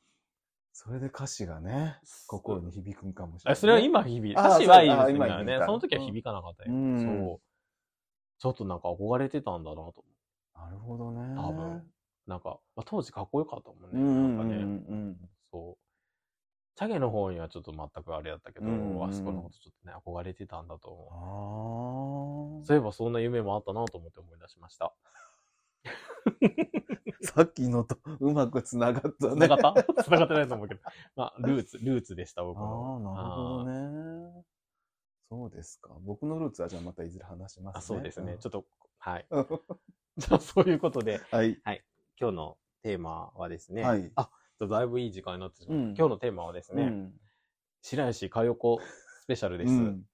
[0.72, 5.28] それで歌詞がね、心に響くんかもしれなあい、それは今響いあ歌詞はいいそうあですよね。
[5.28, 6.72] 今響いたその時は響かなかったよ。
[6.74, 7.42] うんそう。
[8.40, 10.60] ちょっとなんか憧れてたんだなと思う。
[10.60, 11.36] なるほどね。
[11.38, 11.84] 多分。
[12.28, 13.88] なんか、まあ、当時かっこよかったもんね。
[13.94, 14.64] うんうんなんかね。
[14.64, 15.30] うんうん。
[15.52, 15.78] そう。
[16.76, 22.60] チャゲの方にはちょっと全くあれだったけど、うんうんあそこのことちょっとね、憧れてたんだと思う。
[22.60, 22.66] ああ。
[22.66, 24.94] そういえばそんな夢もあったなと思って思い出しました。
[27.22, 29.48] さっきのとうまくつながったね。
[29.48, 30.04] 繋がった？
[30.04, 30.82] 繋がってないと思うけど。
[31.16, 33.14] まあ、ルーツ、ルーツでした、僕ああ、の。
[33.14, 34.44] なるほどね。
[35.30, 35.92] そうですか。
[36.04, 37.78] 僕のルーツはじゃあまたいずれ話しますね。
[37.78, 38.38] あそうですね。
[38.40, 38.66] ちょっと、
[38.98, 39.28] はい。
[40.18, 41.38] じゃあ、そういうことで、と。
[41.38, 41.60] はい。
[42.20, 45.84] 今日のテーマはですね、はいあ、だいぶいい時間になってしまった。
[45.84, 47.20] うん今日のテーマはですね、うん
[47.82, 48.80] 白石佳代子
[49.22, 49.72] スペシャルです。
[49.72, 50.06] うん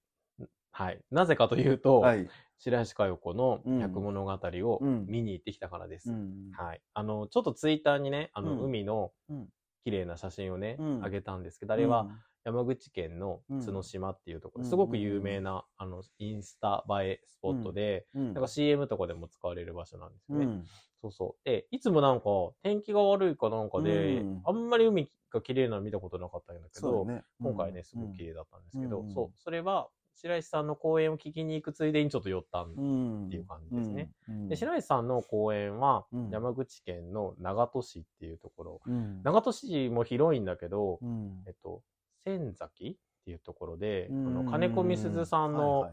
[0.70, 1.02] はい。
[1.10, 2.28] なぜかというと、はい。
[2.58, 6.10] 白石佳代子のうん百物語をうん見に行ってきたからです。
[6.10, 6.82] うんはい。
[6.92, 9.48] あの、ちょっとツイッターにね、あの、うん海のうん
[9.84, 12.08] 綺麗な写真をね、うんあげたんですけど、あれは、
[12.46, 14.70] 山口県の角島っていうところ、うん。
[14.70, 20.44] すごく有名な、あの、インスタ映えスポットで、うん、なんか CM とかでも使われる場所なんですよね。
[20.44, 20.64] うん。
[21.02, 21.44] そうそう。
[21.44, 22.26] で、いつもなんか、
[22.62, 24.42] 天気が悪いかなんかで、うん。
[24.44, 27.24] あんまり海が綺麗なの見たことなかったんだけど、ね。
[27.42, 29.10] 今回ね、すごく綺麗だったんですけど、うん。
[29.12, 33.26] そう、それは、白石さんの公演を聞きに行くついでにちょっと寄ったんうん。
[33.26, 34.10] っていう感じですね。
[34.28, 34.48] うん。
[34.48, 38.80] で、白石さんの公演はうん、山口県の長門市っていうところ。
[38.86, 41.42] うん、長門市も広いんだけど、うん。
[41.46, 41.82] えっと、
[42.26, 44.24] 仙崎っていうところで、うん。
[44.24, 45.88] この金子みすずさんの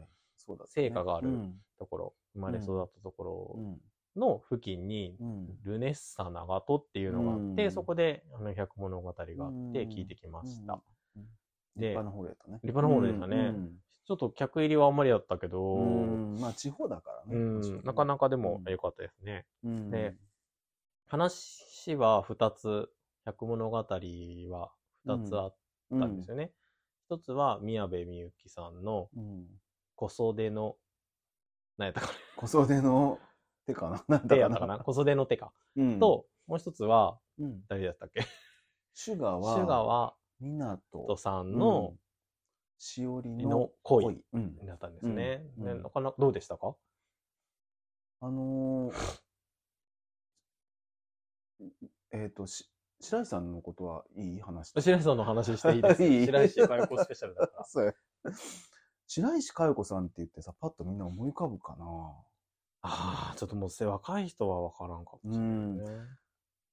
[0.65, 1.61] 成果があるうん。
[1.77, 3.81] ところ、生まれ育ったところうん。
[4.15, 5.57] の付近に、うん。
[5.63, 7.71] ルネッサ長門っていうのがあって、うん。
[7.71, 9.27] そこで、あの、百物語があっ
[9.73, 9.89] てうん。
[9.89, 10.81] 聞いてきました。
[11.75, 12.59] 立派なホールやったね。
[12.63, 13.53] 立派なホールでしたね。
[14.05, 15.75] ちょっと客入りはあんまりだったけど、
[16.39, 17.35] まあ地方だからうね。
[17.37, 18.71] ん、なかなかでもうん。
[18.71, 19.45] 良かったですね。
[19.63, 19.89] うん。
[19.91, 20.13] で
[21.07, 22.89] 話は2つ、
[23.25, 24.71] 百物語は
[25.05, 25.55] 2つあっ
[25.99, 26.51] たんですよね。
[27.05, 29.47] 一つは宮部みゆきさんのうん。
[29.95, 30.75] 小袖の、
[31.77, 33.19] 何やったか子育ての
[33.65, 34.03] 手かな。
[34.19, 34.79] なだやったかな。
[34.79, 35.53] 小袖の手か。
[35.75, 35.99] うん。
[35.99, 37.61] と、もう一つは、うん。
[37.67, 38.21] 誰だったっけ。
[38.93, 41.17] シュガシュは、ガは、港と。
[41.17, 41.93] さんの、
[42.77, 44.65] しおりのの恋うん。
[44.65, 45.45] だったんですね。
[45.57, 45.63] うん。
[45.67, 45.77] うん。
[45.77, 46.75] ねなかなかどうでしたか？
[48.19, 49.19] あのー
[52.11, 52.69] えっと、し
[53.03, 57.65] 白石さんのことはいい話白石さんの話していいです いい白石佳代子スペシャルだから。
[59.07, 61.85] 白石佳代子さんって言ってさ、パッとみんな思い浮かぶかな？
[62.81, 66.07] ああ、ちょっともうせ若い人は分からんかもしれないね。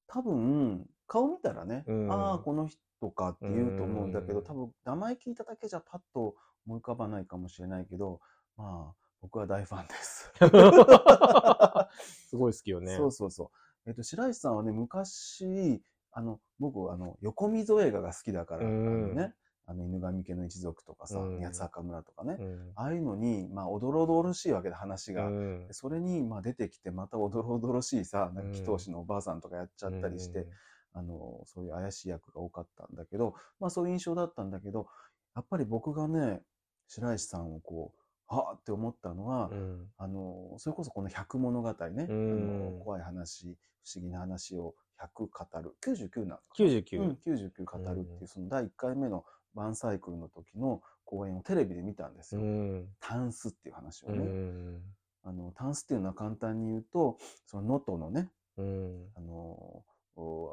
[0.07, 8.21] 多分、顔見たらね、うんああ、この人かって言うと思うんだけど、うん多分、名前聞いただけじゃパッと思い浮かばないかもしれないけど、
[8.57, 10.33] まあ、僕は大ファンです。
[12.29, 12.97] すごい好きよね。
[12.97, 13.51] そうそうそう。
[13.87, 18.87] えっと、白石さんはね、昔、あの、僕、あの、横溝映画が好きだから、うん。
[18.87, 19.35] あのね、
[19.66, 21.40] あの、犬神家の一族とかさ、うん。
[21.40, 22.73] 八坂村とかね、うん。
[22.75, 25.31] ああいうのに、まあ、おどろおどろしいわけで、話が。
[25.70, 30.46] それに、まあ、出てきて、またおどろおどろしいさ、なんか祈祷師のおばあさんとかやっちゃったりして、
[30.92, 34.88] あの、そういう怪しい役が多かったんだけど、まあそういう印象だったんだけど、
[35.37, 36.42] やっぱり僕がね、
[36.88, 38.01] 白石さんをこう、
[38.35, 39.87] はあって思ったのは、うん。
[39.99, 42.33] あの、それこそこの百物語ね、うん。
[42.33, 47.01] あの怖い話、不思議な話を100語る、99なのかな99。
[47.01, 52.47] うん、99語るっていう、その第1回目のワンサイクルの時の公演をテレビで見たんですうよ。
[52.47, 52.89] ん。
[53.01, 54.19] タンスっていう話をうね。
[54.19, 54.81] ん。
[55.25, 59.07] あの、タンスっていうのは簡単に言うと、その能登のね、うん。
[59.15, 59.85] あの、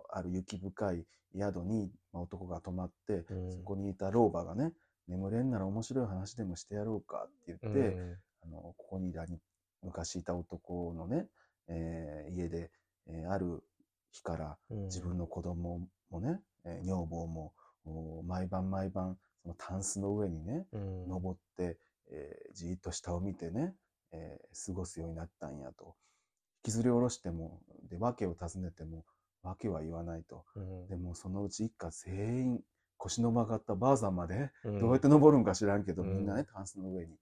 [0.10, 1.06] ある雪深い
[1.38, 4.74] 宿に、まあ、男が泊まって、うんそこにいた老婆がね、
[5.08, 9.40] 眠れんなら面白い話でもしてやろうかって言って、あの、ここにいらに
[9.84, 11.28] 昔いた男のね、
[11.68, 12.72] えー家で、
[13.08, 13.64] えーある
[14.12, 14.84] 日からうん。
[14.86, 17.54] 自分の子供もね、えー女房も
[17.86, 21.08] お毎晩毎晩そのタンスの上にね、うん。
[21.10, 21.78] 登って、
[22.12, 23.74] えーじーっと下を見てね、
[24.12, 25.96] えー過ごすようになったんやと。
[26.66, 29.06] 引きずり下ろしても、で、訳を尋ねても、
[29.44, 30.44] 訳は言わないと。
[30.56, 30.88] うん。
[30.88, 32.62] でもそのうち一家全員、
[32.98, 34.80] 腰の曲がったばあさんまで、うん。
[34.80, 36.18] どうやって登るんか知らんけど、うん。
[36.18, 37.16] みんなね、タンスの上に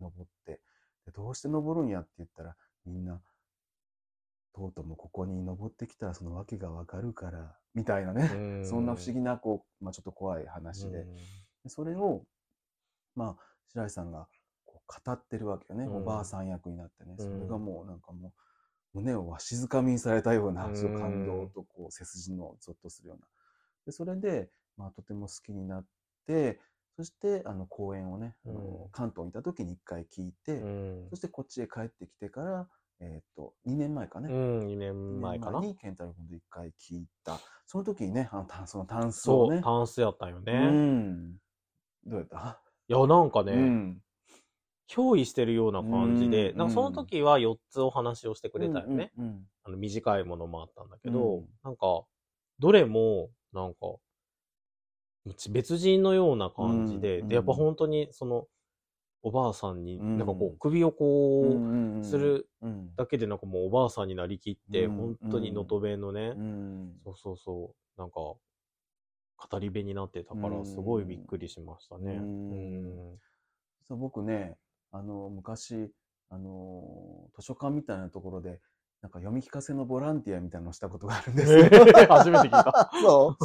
[0.00, 0.60] 登って、
[1.06, 3.20] でどうして登るんやって言ったら、みんな、
[4.54, 8.66] とうとうもここに登ってきたらその訳がわかるから、みたいなね、うん。
[8.66, 11.06] そんな不思議な、こう、まあちょっと怖い話で、
[11.62, 12.24] でそれを、
[13.14, 14.26] まあ、白石さんが
[14.64, 15.96] こう語ってるわけよね、うん。
[15.98, 17.24] おばあさん役になってね、うん。
[17.24, 18.32] それがもうなんかも
[18.94, 23.26] う、胸をわしづかみにされたような、感動とこう背筋のゾッとするような。
[23.86, 25.86] でそれで、まあ、とても好きになっ
[26.26, 26.60] て、
[26.96, 28.90] そしてあの公演をね、あのうん。
[28.90, 31.06] 関東にいた時に一回聞いて、うん。
[31.10, 32.68] そしてこっちへ帰ってきてから、
[33.00, 34.28] えっ、と、2年前かね。
[34.28, 35.60] うん、2年二前かな。
[35.60, 37.38] に健太郎君と一回聞いた。
[37.66, 39.62] その時にね、あのタンそのタンスそう、をね。
[39.62, 40.52] タンスやったんようね。
[40.68, 41.32] ん。
[42.04, 42.60] どうやった？
[42.88, 44.02] いや、なんかね、うん。
[44.88, 49.12] 憑依してるような感じで、うんなんかその時は4つお話をしてくれたよね。
[49.16, 52.04] うんうんあの短いものもあったんだけど、うんなんか、
[52.58, 53.78] どれも、なんか、
[55.50, 58.46] 別人のような感じで、うんで、やっぱ本当に、その、
[59.22, 61.60] おばあさんに、うんなんかこう、首をこ
[62.00, 62.90] う、するうん。
[62.96, 66.92] だけでなんかもうおばあさんになりきって、うん本当に能登弁のね、うん。
[67.04, 72.22] そうそうそう、なんか、語り部になってたかうんら、すごいびっくりしましたね。
[73.88, 74.56] そう僕ね、
[74.92, 75.90] あの、昔、
[76.28, 78.60] あの、図書館みたいなところで、
[79.02, 81.64] なんか読み聞かせのボランティアみたいなのをしたことがあるんですよ。
[82.08, 82.90] 初めて聞いた。
[83.02, 83.36] そ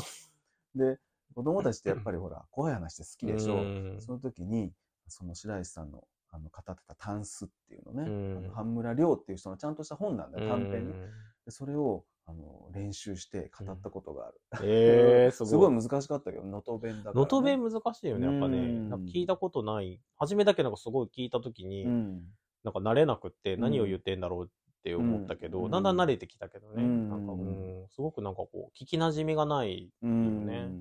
[0.76, 0.78] う。
[0.78, 1.00] で、
[1.34, 3.56] 子供たちってやっぱりほら、 怖い話って好きでしょ。
[3.56, 4.72] うんその時に、
[5.08, 10.94] その白石さんのあの語ってたタンスっていうのね、うんあの半村亮っていう人のちゃんとした本なんだよ、短編に。
[10.94, 11.10] うん
[11.46, 14.42] でそれをあの練習して語ったことがある。
[14.64, 15.50] ええすごい。
[15.50, 17.16] すごい難しかったけど、能登弁だから、ね。
[17.16, 18.58] 能登弁難しいよね、やっぱね。
[18.58, 20.02] うんなんか聞いたことない。
[20.18, 22.24] 初めだけなんかすごい聞いたときに、うん。
[22.64, 24.50] なんか慣れなくってうん何を言ってんだろうっ
[24.82, 26.84] て思ったけど、うんだんだん慣れてきたけどね。
[26.84, 29.92] うんなんか、うん、すごくなんかこう、聞き馴染みがない。
[30.02, 30.48] うん。
[30.48, 30.72] ね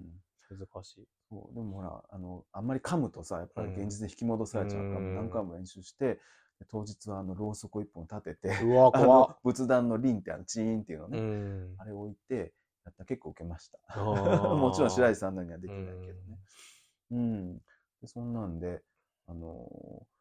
[0.50, 1.08] 難しい。
[1.30, 6.20] そうでもほら、あの、あんまり噛むとさ、やっぱり現実で引き戻されちゃうから、うん何回も練習して、
[6.60, 9.36] で当日はあの、ろうそくを一本立てて、うわ、あ怖のっ。
[9.42, 11.74] 仏壇の輪ってあの、チーンっていうのうね、ん。
[11.78, 12.52] あれを置いて、
[12.84, 13.78] やったら結構受けました。
[14.04, 15.96] もちろん白石さんのにはできないけど
[16.30, 16.38] ね。
[17.10, 17.58] うん。
[18.00, 18.82] でそんなんで、
[19.26, 20.14] あのー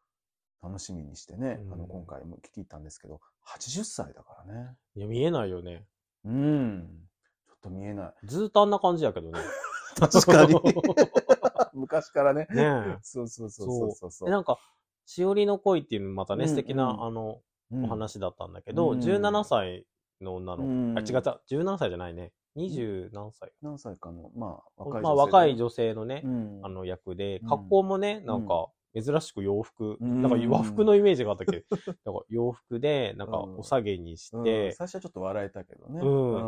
[0.66, 4.78] 楽しみにしてね、あの、うん今回も聞いたんですけど、80歳だからね。
[4.96, 5.84] いや、見えないよね。
[6.24, 7.06] うん。
[7.46, 8.14] ちょっと見えない。
[8.24, 9.38] ずーっとあんな感じやけどね。
[9.94, 10.54] 確かに。
[11.74, 12.46] 昔からね。
[12.50, 12.62] ね
[12.96, 12.98] え。
[13.02, 14.28] そうそうそうそうそうそう。
[14.28, 14.58] でなんか、
[15.06, 17.40] しおりの恋っていうまたね、うん素敵な、うんあの、
[17.72, 19.86] うんお話だったんだけど、うん17歳
[20.20, 22.32] の女のあ、違った、17歳じゃないね。
[22.56, 30.20] 20何歳何歳かの、まあ、若いまあ、若い女女性のね、うんあの役でう、ん格好もね、なんか、珍しく洋服、うん。
[30.20, 31.60] なんか和服のイメージがあったけ？
[31.60, 31.64] ど、
[32.04, 33.54] なんか洋服で、なんかうん。
[33.54, 34.68] お下げにしうん。
[34.68, 36.00] て、最初はちょっと笑えたけどね。
[36.00, 36.32] うん。
[36.32, 36.38] う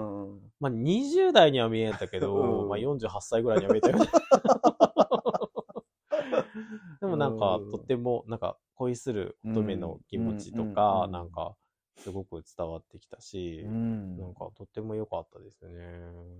[0.46, 0.52] ん。
[0.61, 2.68] まあ20代には見えたけど、うん。
[2.68, 4.06] まあ48歳ぐらいには見えたよね。
[7.00, 7.70] でもなんかう、ん。
[7.70, 10.66] とっても、なんか恋する乙女の気持ちとうん。
[10.66, 11.14] かう、ん。
[11.14, 11.56] なんか、
[11.98, 15.70] すごく伝わってきたし、うんなんかとっても良かったですね。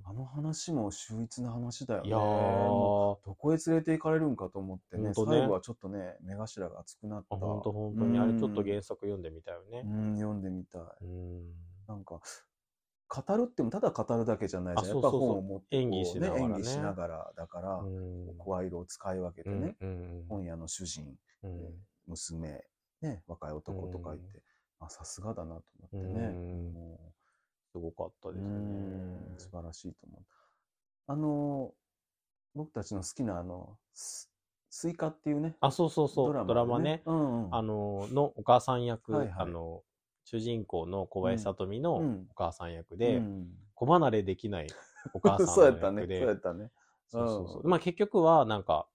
[0.05, 2.09] あの話も秀逸な話だよね。
[2.09, 7.37] いやどこへ連れて行かれるんかと思ってね、ね最後はちょっとね、目頭が熱くなった。
[7.37, 9.89] あ、本当本当に、あれちょっと原作読んでみたよねう。
[9.89, 10.83] ん、読んでみたい。
[11.03, 11.43] うん。
[11.89, 12.21] なんか、
[13.09, 14.87] 語るってもただ語るだけじゃないじゃん。
[14.87, 21.61] あやっぱ本を持って演技しながらね演技しながらだから、うん声色を使い分けてうんね、うん本屋の主人、うん
[22.09, 22.65] 娘、
[23.03, 24.43] ね、若い男とかいて、
[24.81, 25.63] あ、さすがだなと
[25.93, 26.27] 思ってね。
[26.27, 26.73] うん。
[26.73, 27.13] も
[27.73, 28.49] すごかったうですね。
[28.49, 29.35] うん。
[29.39, 30.23] 素晴らしいと思う。
[31.09, 31.75] あの、
[32.55, 34.31] 僕たちの好きなあの、ス
[34.71, 37.03] スイカっていうね、あ、そうそうそう、ドラマね。
[37.07, 39.37] うんうん、あの、のお母さん役、はいはい。
[39.39, 39.83] あの、
[40.25, 42.27] 主人公の小林聡美のうん。
[42.31, 44.67] お母さん役で、うん子離れできない
[45.13, 46.73] お母さんそうやのったね、そう役で、やったね。
[47.09, 47.61] そうそうそう。
[47.63, 47.71] うん。
[47.71, 48.89] まあ結局は、なんか、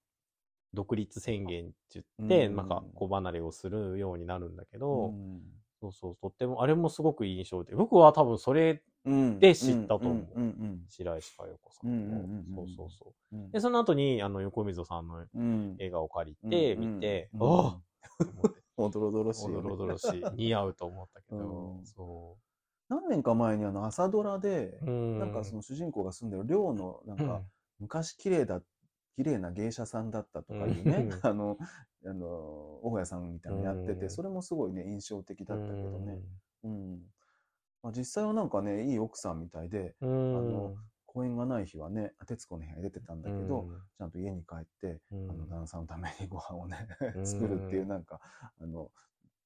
[0.73, 2.55] 独立宣言って言って、うん。
[2.55, 9.39] なんか、子離れをするようになるんだけど、うんそうそう、とっても、あれもすごく印象で、僕は多分それ、うん。
[9.39, 10.27] で知ったと思う。
[10.35, 12.45] うんうん白石佳代子さんうんうんうんうん。
[12.51, 13.35] の、そうそうそう。
[13.35, 13.51] うん。
[13.51, 15.77] で、その後に、あの、横溝さんのうん。
[15.79, 17.41] 映画を借りて、うん見て、うん。
[17.41, 17.81] ああ
[18.25, 19.57] と思っておどろおどろしいよね。
[19.57, 20.23] おどろおどろしい。
[20.35, 21.85] 似合うと思ったけど、うん。
[21.85, 22.37] そ
[22.89, 24.85] 何年か前にあの朝ドラで、う。
[24.85, 25.19] うん。
[25.19, 27.41] なんかその主人公が住んでる寮の、なんか
[27.79, 28.61] 昔綺麗だ、
[29.15, 31.57] 綺麗な芸者さんだったとかいうねう、ん あの、
[32.05, 32.27] あの、
[32.83, 36.21] 大家さんみたいなのやってて、うんそれもすごいね、印象的だったけどね。
[36.63, 37.11] ううん。
[37.83, 40.05] まあ、実際はなんかね、いい奥さんみたいで、ん。
[40.05, 40.75] あの
[41.11, 48.21] 公演がない日はね、徹子の部屋に出てたんだけど、ちゃんと家に帰って、うん、あの旦那さんのためにご飯をね、うん作るっていうなんか
[48.61, 48.89] あの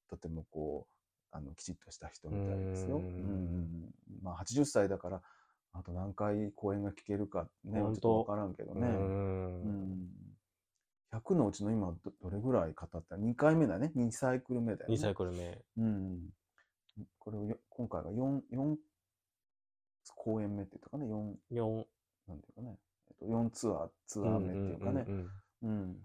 [0.08, 2.98] とてもこうあのきちっとした人みたいですよ。
[2.98, 5.22] うんまあ80歳だから
[5.72, 8.88] あと何回公演が聞けるかねちょっとわからんけどね。
[8.88, 10.08] ううんん
[11.12, 14.94] 100のうちの今どどれぐらい語った？2回目だね2サイクル目だよね。
[14.94, 15.62] 2サイクル目。
[15.78, 16.18] うん
[17.18, 18.76] これをよ今回が 4, 4
[20.14, 21.84] 公演目っていうかね4 4
[22.28, 25.04] なんていうかね、えっと、4ツアーツアー目っていうかね。
[25.62, 25.96] うん。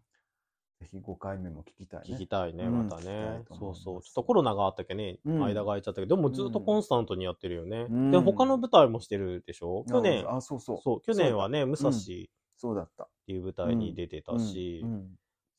[0.81, 2.15] ぜひ5回目も聞きたいね。
[2.15, 3.45] 聞きたいね、うんまたねい。
[3.45, 4.01] と思いますそうそう。
[4.01, 7.85] ちょっとコロナがあったけね、うん間が空いちゃったけど、でもずっとコンスタントにやってるよね。
[7.89, 9.85] うんで、他の舞台もしてるでしょ？
[9.87, 10.77] 去年、あ、そうそう。
[10.81, 13.07] そう、去年はね、武蔵っんてそうだった。
[13.27, 15.15] いう舞台に出てたしう、ん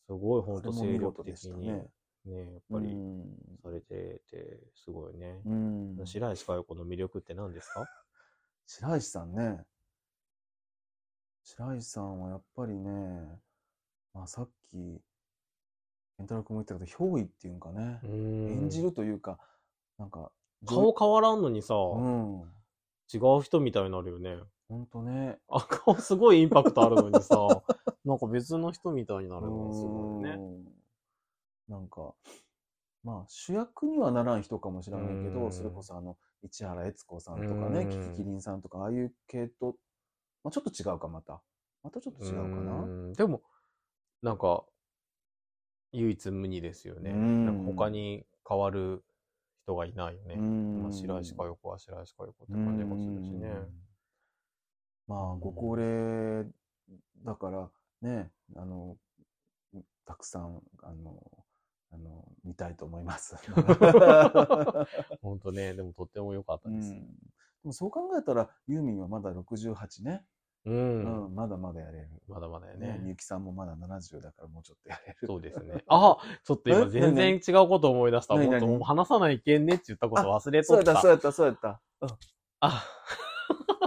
[0.06, 1.86] すごい本当精力的に、ね
[2.24, 2.80] ね、やっうん。
[2.80, 2.96] ぱり
[3.62, 5.40] されてて、すごいね。
[5.46, 6.00] うん。
[6.04, 7.86] 白石佳代子の魅力って何ですか？
[8.66, 9.64] 白石さんね。
[11.44, 13.40] 白石さんはやっぱりね、
[14.14, 15.00] まあさっき、
[16.16, 19.38] 健太郎君も言ったけど、憑依っていうんかね、演じるというか、
[19.98, 20.30] なんか、
[20.66, 22.42] 顔変わらんのにさ、うん。
[23.12, 24.38] 違う人みたいになるよね。
[24.68, 25.38] ほんとね。
[25.48, 27.36] あ、顔すごいインパクトあるのにさ、
[28.04, 30.30] なんか別の人みたいになるのがすごいね。
[30.30, 30.72] うん
[31.68, 32.14] なんか、
[33.02, 39.76] まあ主役にはならん人かもしれないけど、うんそれこそあの、市原悦子さんとかね、うんキキキリンさんとか、ああいう系と、
[40.42, 41.40] まあちょっと違うか、また。
[41.82, 42.82] またちょっと違うかな。
[42.82, 43.42] うんでも、
[44.22, 44.64] なんか、
[45.92, 47.10] 唯一無二ですよね。
[47.10, 49.04] うんなんか他に変わる
[49.64, 50.34] 人がいないよね。
[50.36, 53.54] うんまあ、白石佳代子は白石佳代子って感じがするしね。
[55.06, 56.46] まあ、ご高齢
[57.24, 57.70] だから
[58.00, 58.96] ね、あの、
[60.06, 61.22] たくさん、あの、
[61.92, 63.36] あの、見たいと思います。
[65.20, 66.92] 本当ね、でもとっても良かったです。
[66.92, 67.06] うん、で
[67.64, 70.24] もそう考えたら、ユーミンはまだ68ね。
[70.64, 71.24] うん。
[71.24, 72.08] うん、まだまだやれる。
[72.28, 73.08] まだまだよね、みね。
[73.10, 75.26] ゆきさんもまだ70だからもうちょっとやれる。
[75.26, 75.82] そうですね。
[75.88, 78.34] あちょっと今え全然違うこと思い出した。
[78.36, 78.46] 何？
[78.48, 81.08] もっとう話さないけんねって言ったこと忘れとっそうやった、そうた。
[81.08, 81.80] やった、そうやった。
[82.02, 82.08] うん
[82.60, 82.84] あ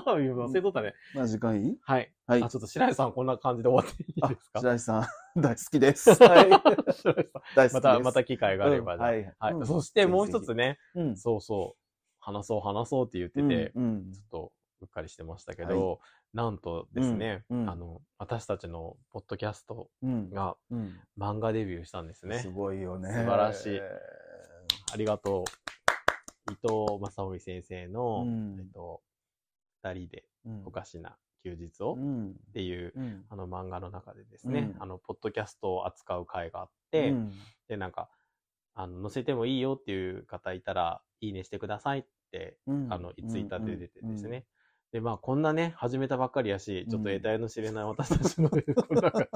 [0.05, 0.93] 忘れとったね。
[1.15, 1.78] まあ時間いい？
[1.82, 2.13] はい。
[2.28, 2.49] はいあ、。
[2.49, 4.59] ちょっと白石さんこんな感じで終わっていいあですか？
[4.59, 5.05] 白石さん、
[5.41, 6.09] 大好きです。
[6.23, 6.49] はい。
[6.91, 7.73] 白石さん大好きです。
[7.76, 9.34] また、また機会があれば、じゃあうんはい。
[9.39, 9.53] はい。
[9.53, 11.17] うんそしてもう一つね、うん。
[11.17, 11.82] そうそう、
[12.19, 14.51] 話そう話そうって言ってて、ちょっと
[14.82, 15.99] うっかりしてましたけど、
[16.36, 20.29] なんとですね、うんうんあの、私たちのポッドキャストうん。
[20.29, 20.99] がうん。
[21.17, 22.39] 漫画デビューしたんですね。
[22.39, 23.07] すごいよね。
[23.07, 26.51] 素晴らしいありがとう。
[26.51, 29.01] 伊藤正臣先生の、うんえっと、
[29.81, 32.36] 二人でうんおかしな休日を、っうん。
[32.53, 33.25] ていう、うん。
[33.29, 37.31] あの漫画の中でですね、うんあの、ポッドキャストを扱う会があって、うん
[37.69, 38.09] で、なんか、
[38.73, 44.45] あの、載せてもいいよっていう方いたら、いいねしてくださいって、うんあの、ツイッターで出てですね。
[44.96, 48.58] うんで、まあ、こんなね、始めたばっかりやし、ちょっとうん得体の知れない私たちの、 こ
[48.91, 49.28] うなんか、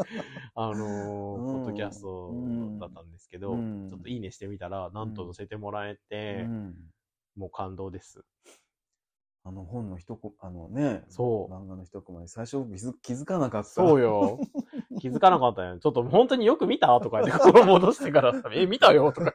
[0.55, 2.33] あのーうんポッドキャスト
[2.79, 6.75] だったんですけど、うんちょっといいねしてみたら、なんと載せてもらえて、うん
[7.35, 8.23] もう感動です。
[9.45, 13.69] あの本の一コあのね、そう漫画の一コマに最初気づ気づかなかった。
[13.69, 14.39] そうよ。
[14.99, 15.79] 気づかなかったよ。
[15.79, 19.33] ちょっと本当によく見たとか言って、心戻してからさ、 え、見たよとか、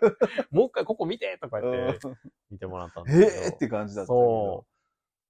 [0.51, 2.15] もう一回ここ見てとか言ってうん
[2.51, 3.47] 見てもらったんですけど。
[3.47, 4.21] えーって感じだったけど。
[4.21, 4.74] そう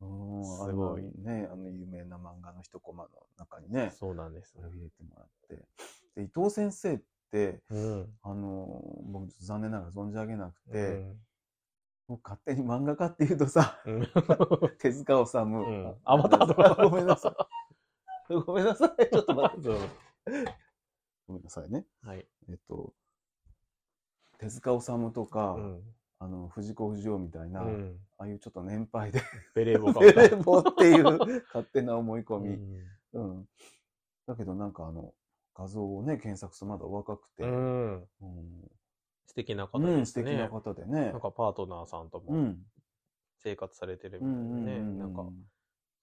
[0.00, 4.60] んすごいあのね、あの有名な漫画の一コマの中にねう。、そうなんですそ。
[4.62, 5.56] れを入れてもらって。
[6.16, 8.18] で、伊藤先生って、うん。
[8.22, 11.20] あの、僕残念ながら存じ上げなくうて、ん
[12.06, 14.06] もう勝手に漫画家っていうとさ、うん
[14.78, 15.66] 手塚治虫。
[15.66, 17.34] うんあまた後から ごめんなさ
[18.30, 18.34] い。
[18.46, 19.08] ごめんなさい。
[19.10, 19.68] ちょっと待って。
[21.26, 21.86] ごめんなさいね。
[22.02, 22.26] はい。
[22.48, 22.94] えっと、
[24.38, 25.94] 手塚治虫とか、うん。
[26.24, 27.98] あの、藤子不二雄みたいな、あうん。
[28.18, 29.20] あいうちょっと年配で、
[29.54, 31.04] ベレー帽かベレー帽っていう
[31.48, 32.54] 勝手な思い込み。
[32.54, 33.48] うんうん。
[34.26, 35.12] だけどなんかあの、
[35.54, 37.94] 画像をね、検索するとまだお若くて、うん。
[37.96, 38.70] うん
[39.26, 40.06] 素敵な方うん、ですね。
[40.06, 41.20] 素敵な方でねなん。
[41.20, 42.64] かパートナーさんともうん。
[43.38, 44.78] 生活されてるうみたいでね。
[44.78, 45.22] んうんうんなんか、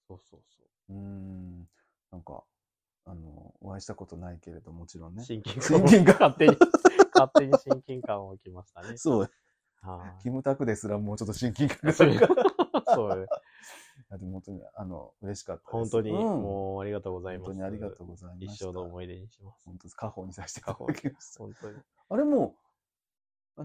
[0.06, 0.92] そうそうそう。
[0.94, 1.68] うん。
[2.12, 2.44] なんか、
[3.04, 5.24] あの、お会いしたことないけれど、もちろんね。
[5.24, 6.56] 親近感親近感 勝手に、
[7.14, 8.96] 勝手に親近感をきましたね。
[8.96, 9.30] そう。
[9.82, 13.26] はいキムタクですらもうちょっと親近感がそうね
[14.18, 15.72] でも本当に、あの、嬉しかったです。
[15.72, 17.46] 本当に、うんもうありがとうございます。
[17.46, 18.52] 本当にありがとうございました。
[18.52, 19.64] 一生の思い出にします。
[19.64, 19.94] 本当です。
[19.94, 21.38] 家宝にさせていた過去だきました。
[21.38, 21.76] 本当に。
[21.76, 21.80] い
[22.10, 22.54] あれも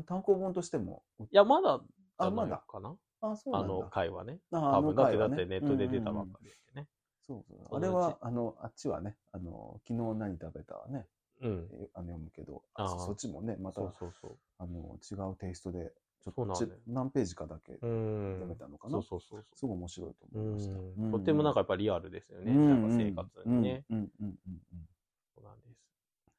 [0.06, 1.04] 単行本としても。
[1.32, 1.82] や、まだ、
[2.18, 3.74] あまだかなあ、そうなんだ。
[3.74, 4.40] あの回はね。
[4.52, 6.88] ああの回はねってネットで出たばっかりでね。
[7.26, 7.78] そうそう。
[7.78, 11.06] あれは、あの、あっちはね、あの、昨日何食べたはね、
[11.42, 11.68] うん。
[11.74, 14.38] えあの読むけど、あそっちもね、また、そうそうそう。
[14.60, 15.92] あの、違うテイストで、
[16.32, 18.56] ちょっとちそうなんだよ何ページかだけう読んめ。
[18.56, 18.92] たのかな？
[18.94, 20.26] そうそうそうすごい面白いと。
[20.34, 20.74] 思いました。
[20.74, 22.52] うんとってもなんかやっぱリアルですよね。
[22.52, 23.86] うんなんか生活にね。
[23.90, 24.90] うんうんうんうんうん。
[25.36, 25.82] そうなんです。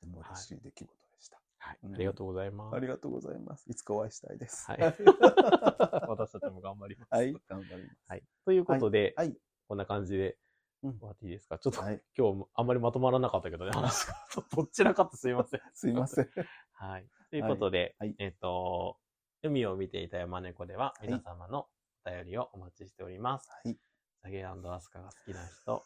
[0.01, 1.41] とても嬉しい出来事でした。
[1.59, 1.79] はい。
[1.83, 2.77] うんありがとうございます。
[2.77, 3.65] ありがとうございます。
[3.71, 4.71] いつかお会いしたいです。
[4.71, 4.81] はい。
[6.09, 7.09] 私たちも頑張ります。
[7.15, 7.97] はい、頑張ります。
[8.09, 8.23] はい。
[8.45, 9.37] ということで、はい。
[9.69, 10.39] こんな感じで
[10.83, 11.59] うん終わっていいですか？
[11.59, 12.01] ちょっと、はい。
[12.17, 14.15] 今日あんまりまとまらなかったけどね、話が。
[14.55, 15.61] どっちらかってすいません。
[15.75, 16.29] すいません。
[16.73, 17.07] はい。
[17.31, 18.97] ということで、えっ、と、
[19.43, 21.67] 海を見ていた山猫では、い皆様の
[22.05, 23.49] お便りをお待ちしております。
[23.65, 23.75] はい。
[23.75, 23.77] い
[24.23, 25.85] サゲアスカが好きな人、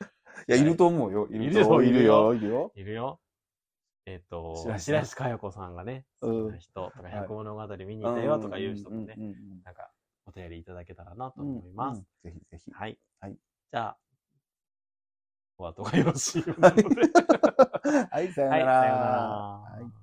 [0.48, 1.28] や、いると思うよ。
[1.30, 2.34] いいるよといるよ。
[2.34, 2.72] いるよ。
[2.74, 3.20] いるよ。
[4.06, 9.14] えっ、と、白石佳代子さんがね、好うんきな人とか、はい百物語見に行ったよとかいう人もね、
[9.64, 9.92] なんか、
[10.26, 11.98] お便りいただけたらなとうん思います。
[12.24, 12.70] うんぜひぜひ。
[12.72, 12.98] はい。
[13.20, 13.38] はい。
[13.70, 13.98] じゃあ、
[15.58, 16.60] お後がよろしいよう。
[16.60, 18.80] はい、さ よはい、なら。
[18.80, 19.04] さような
[19.94, 19.99] ら。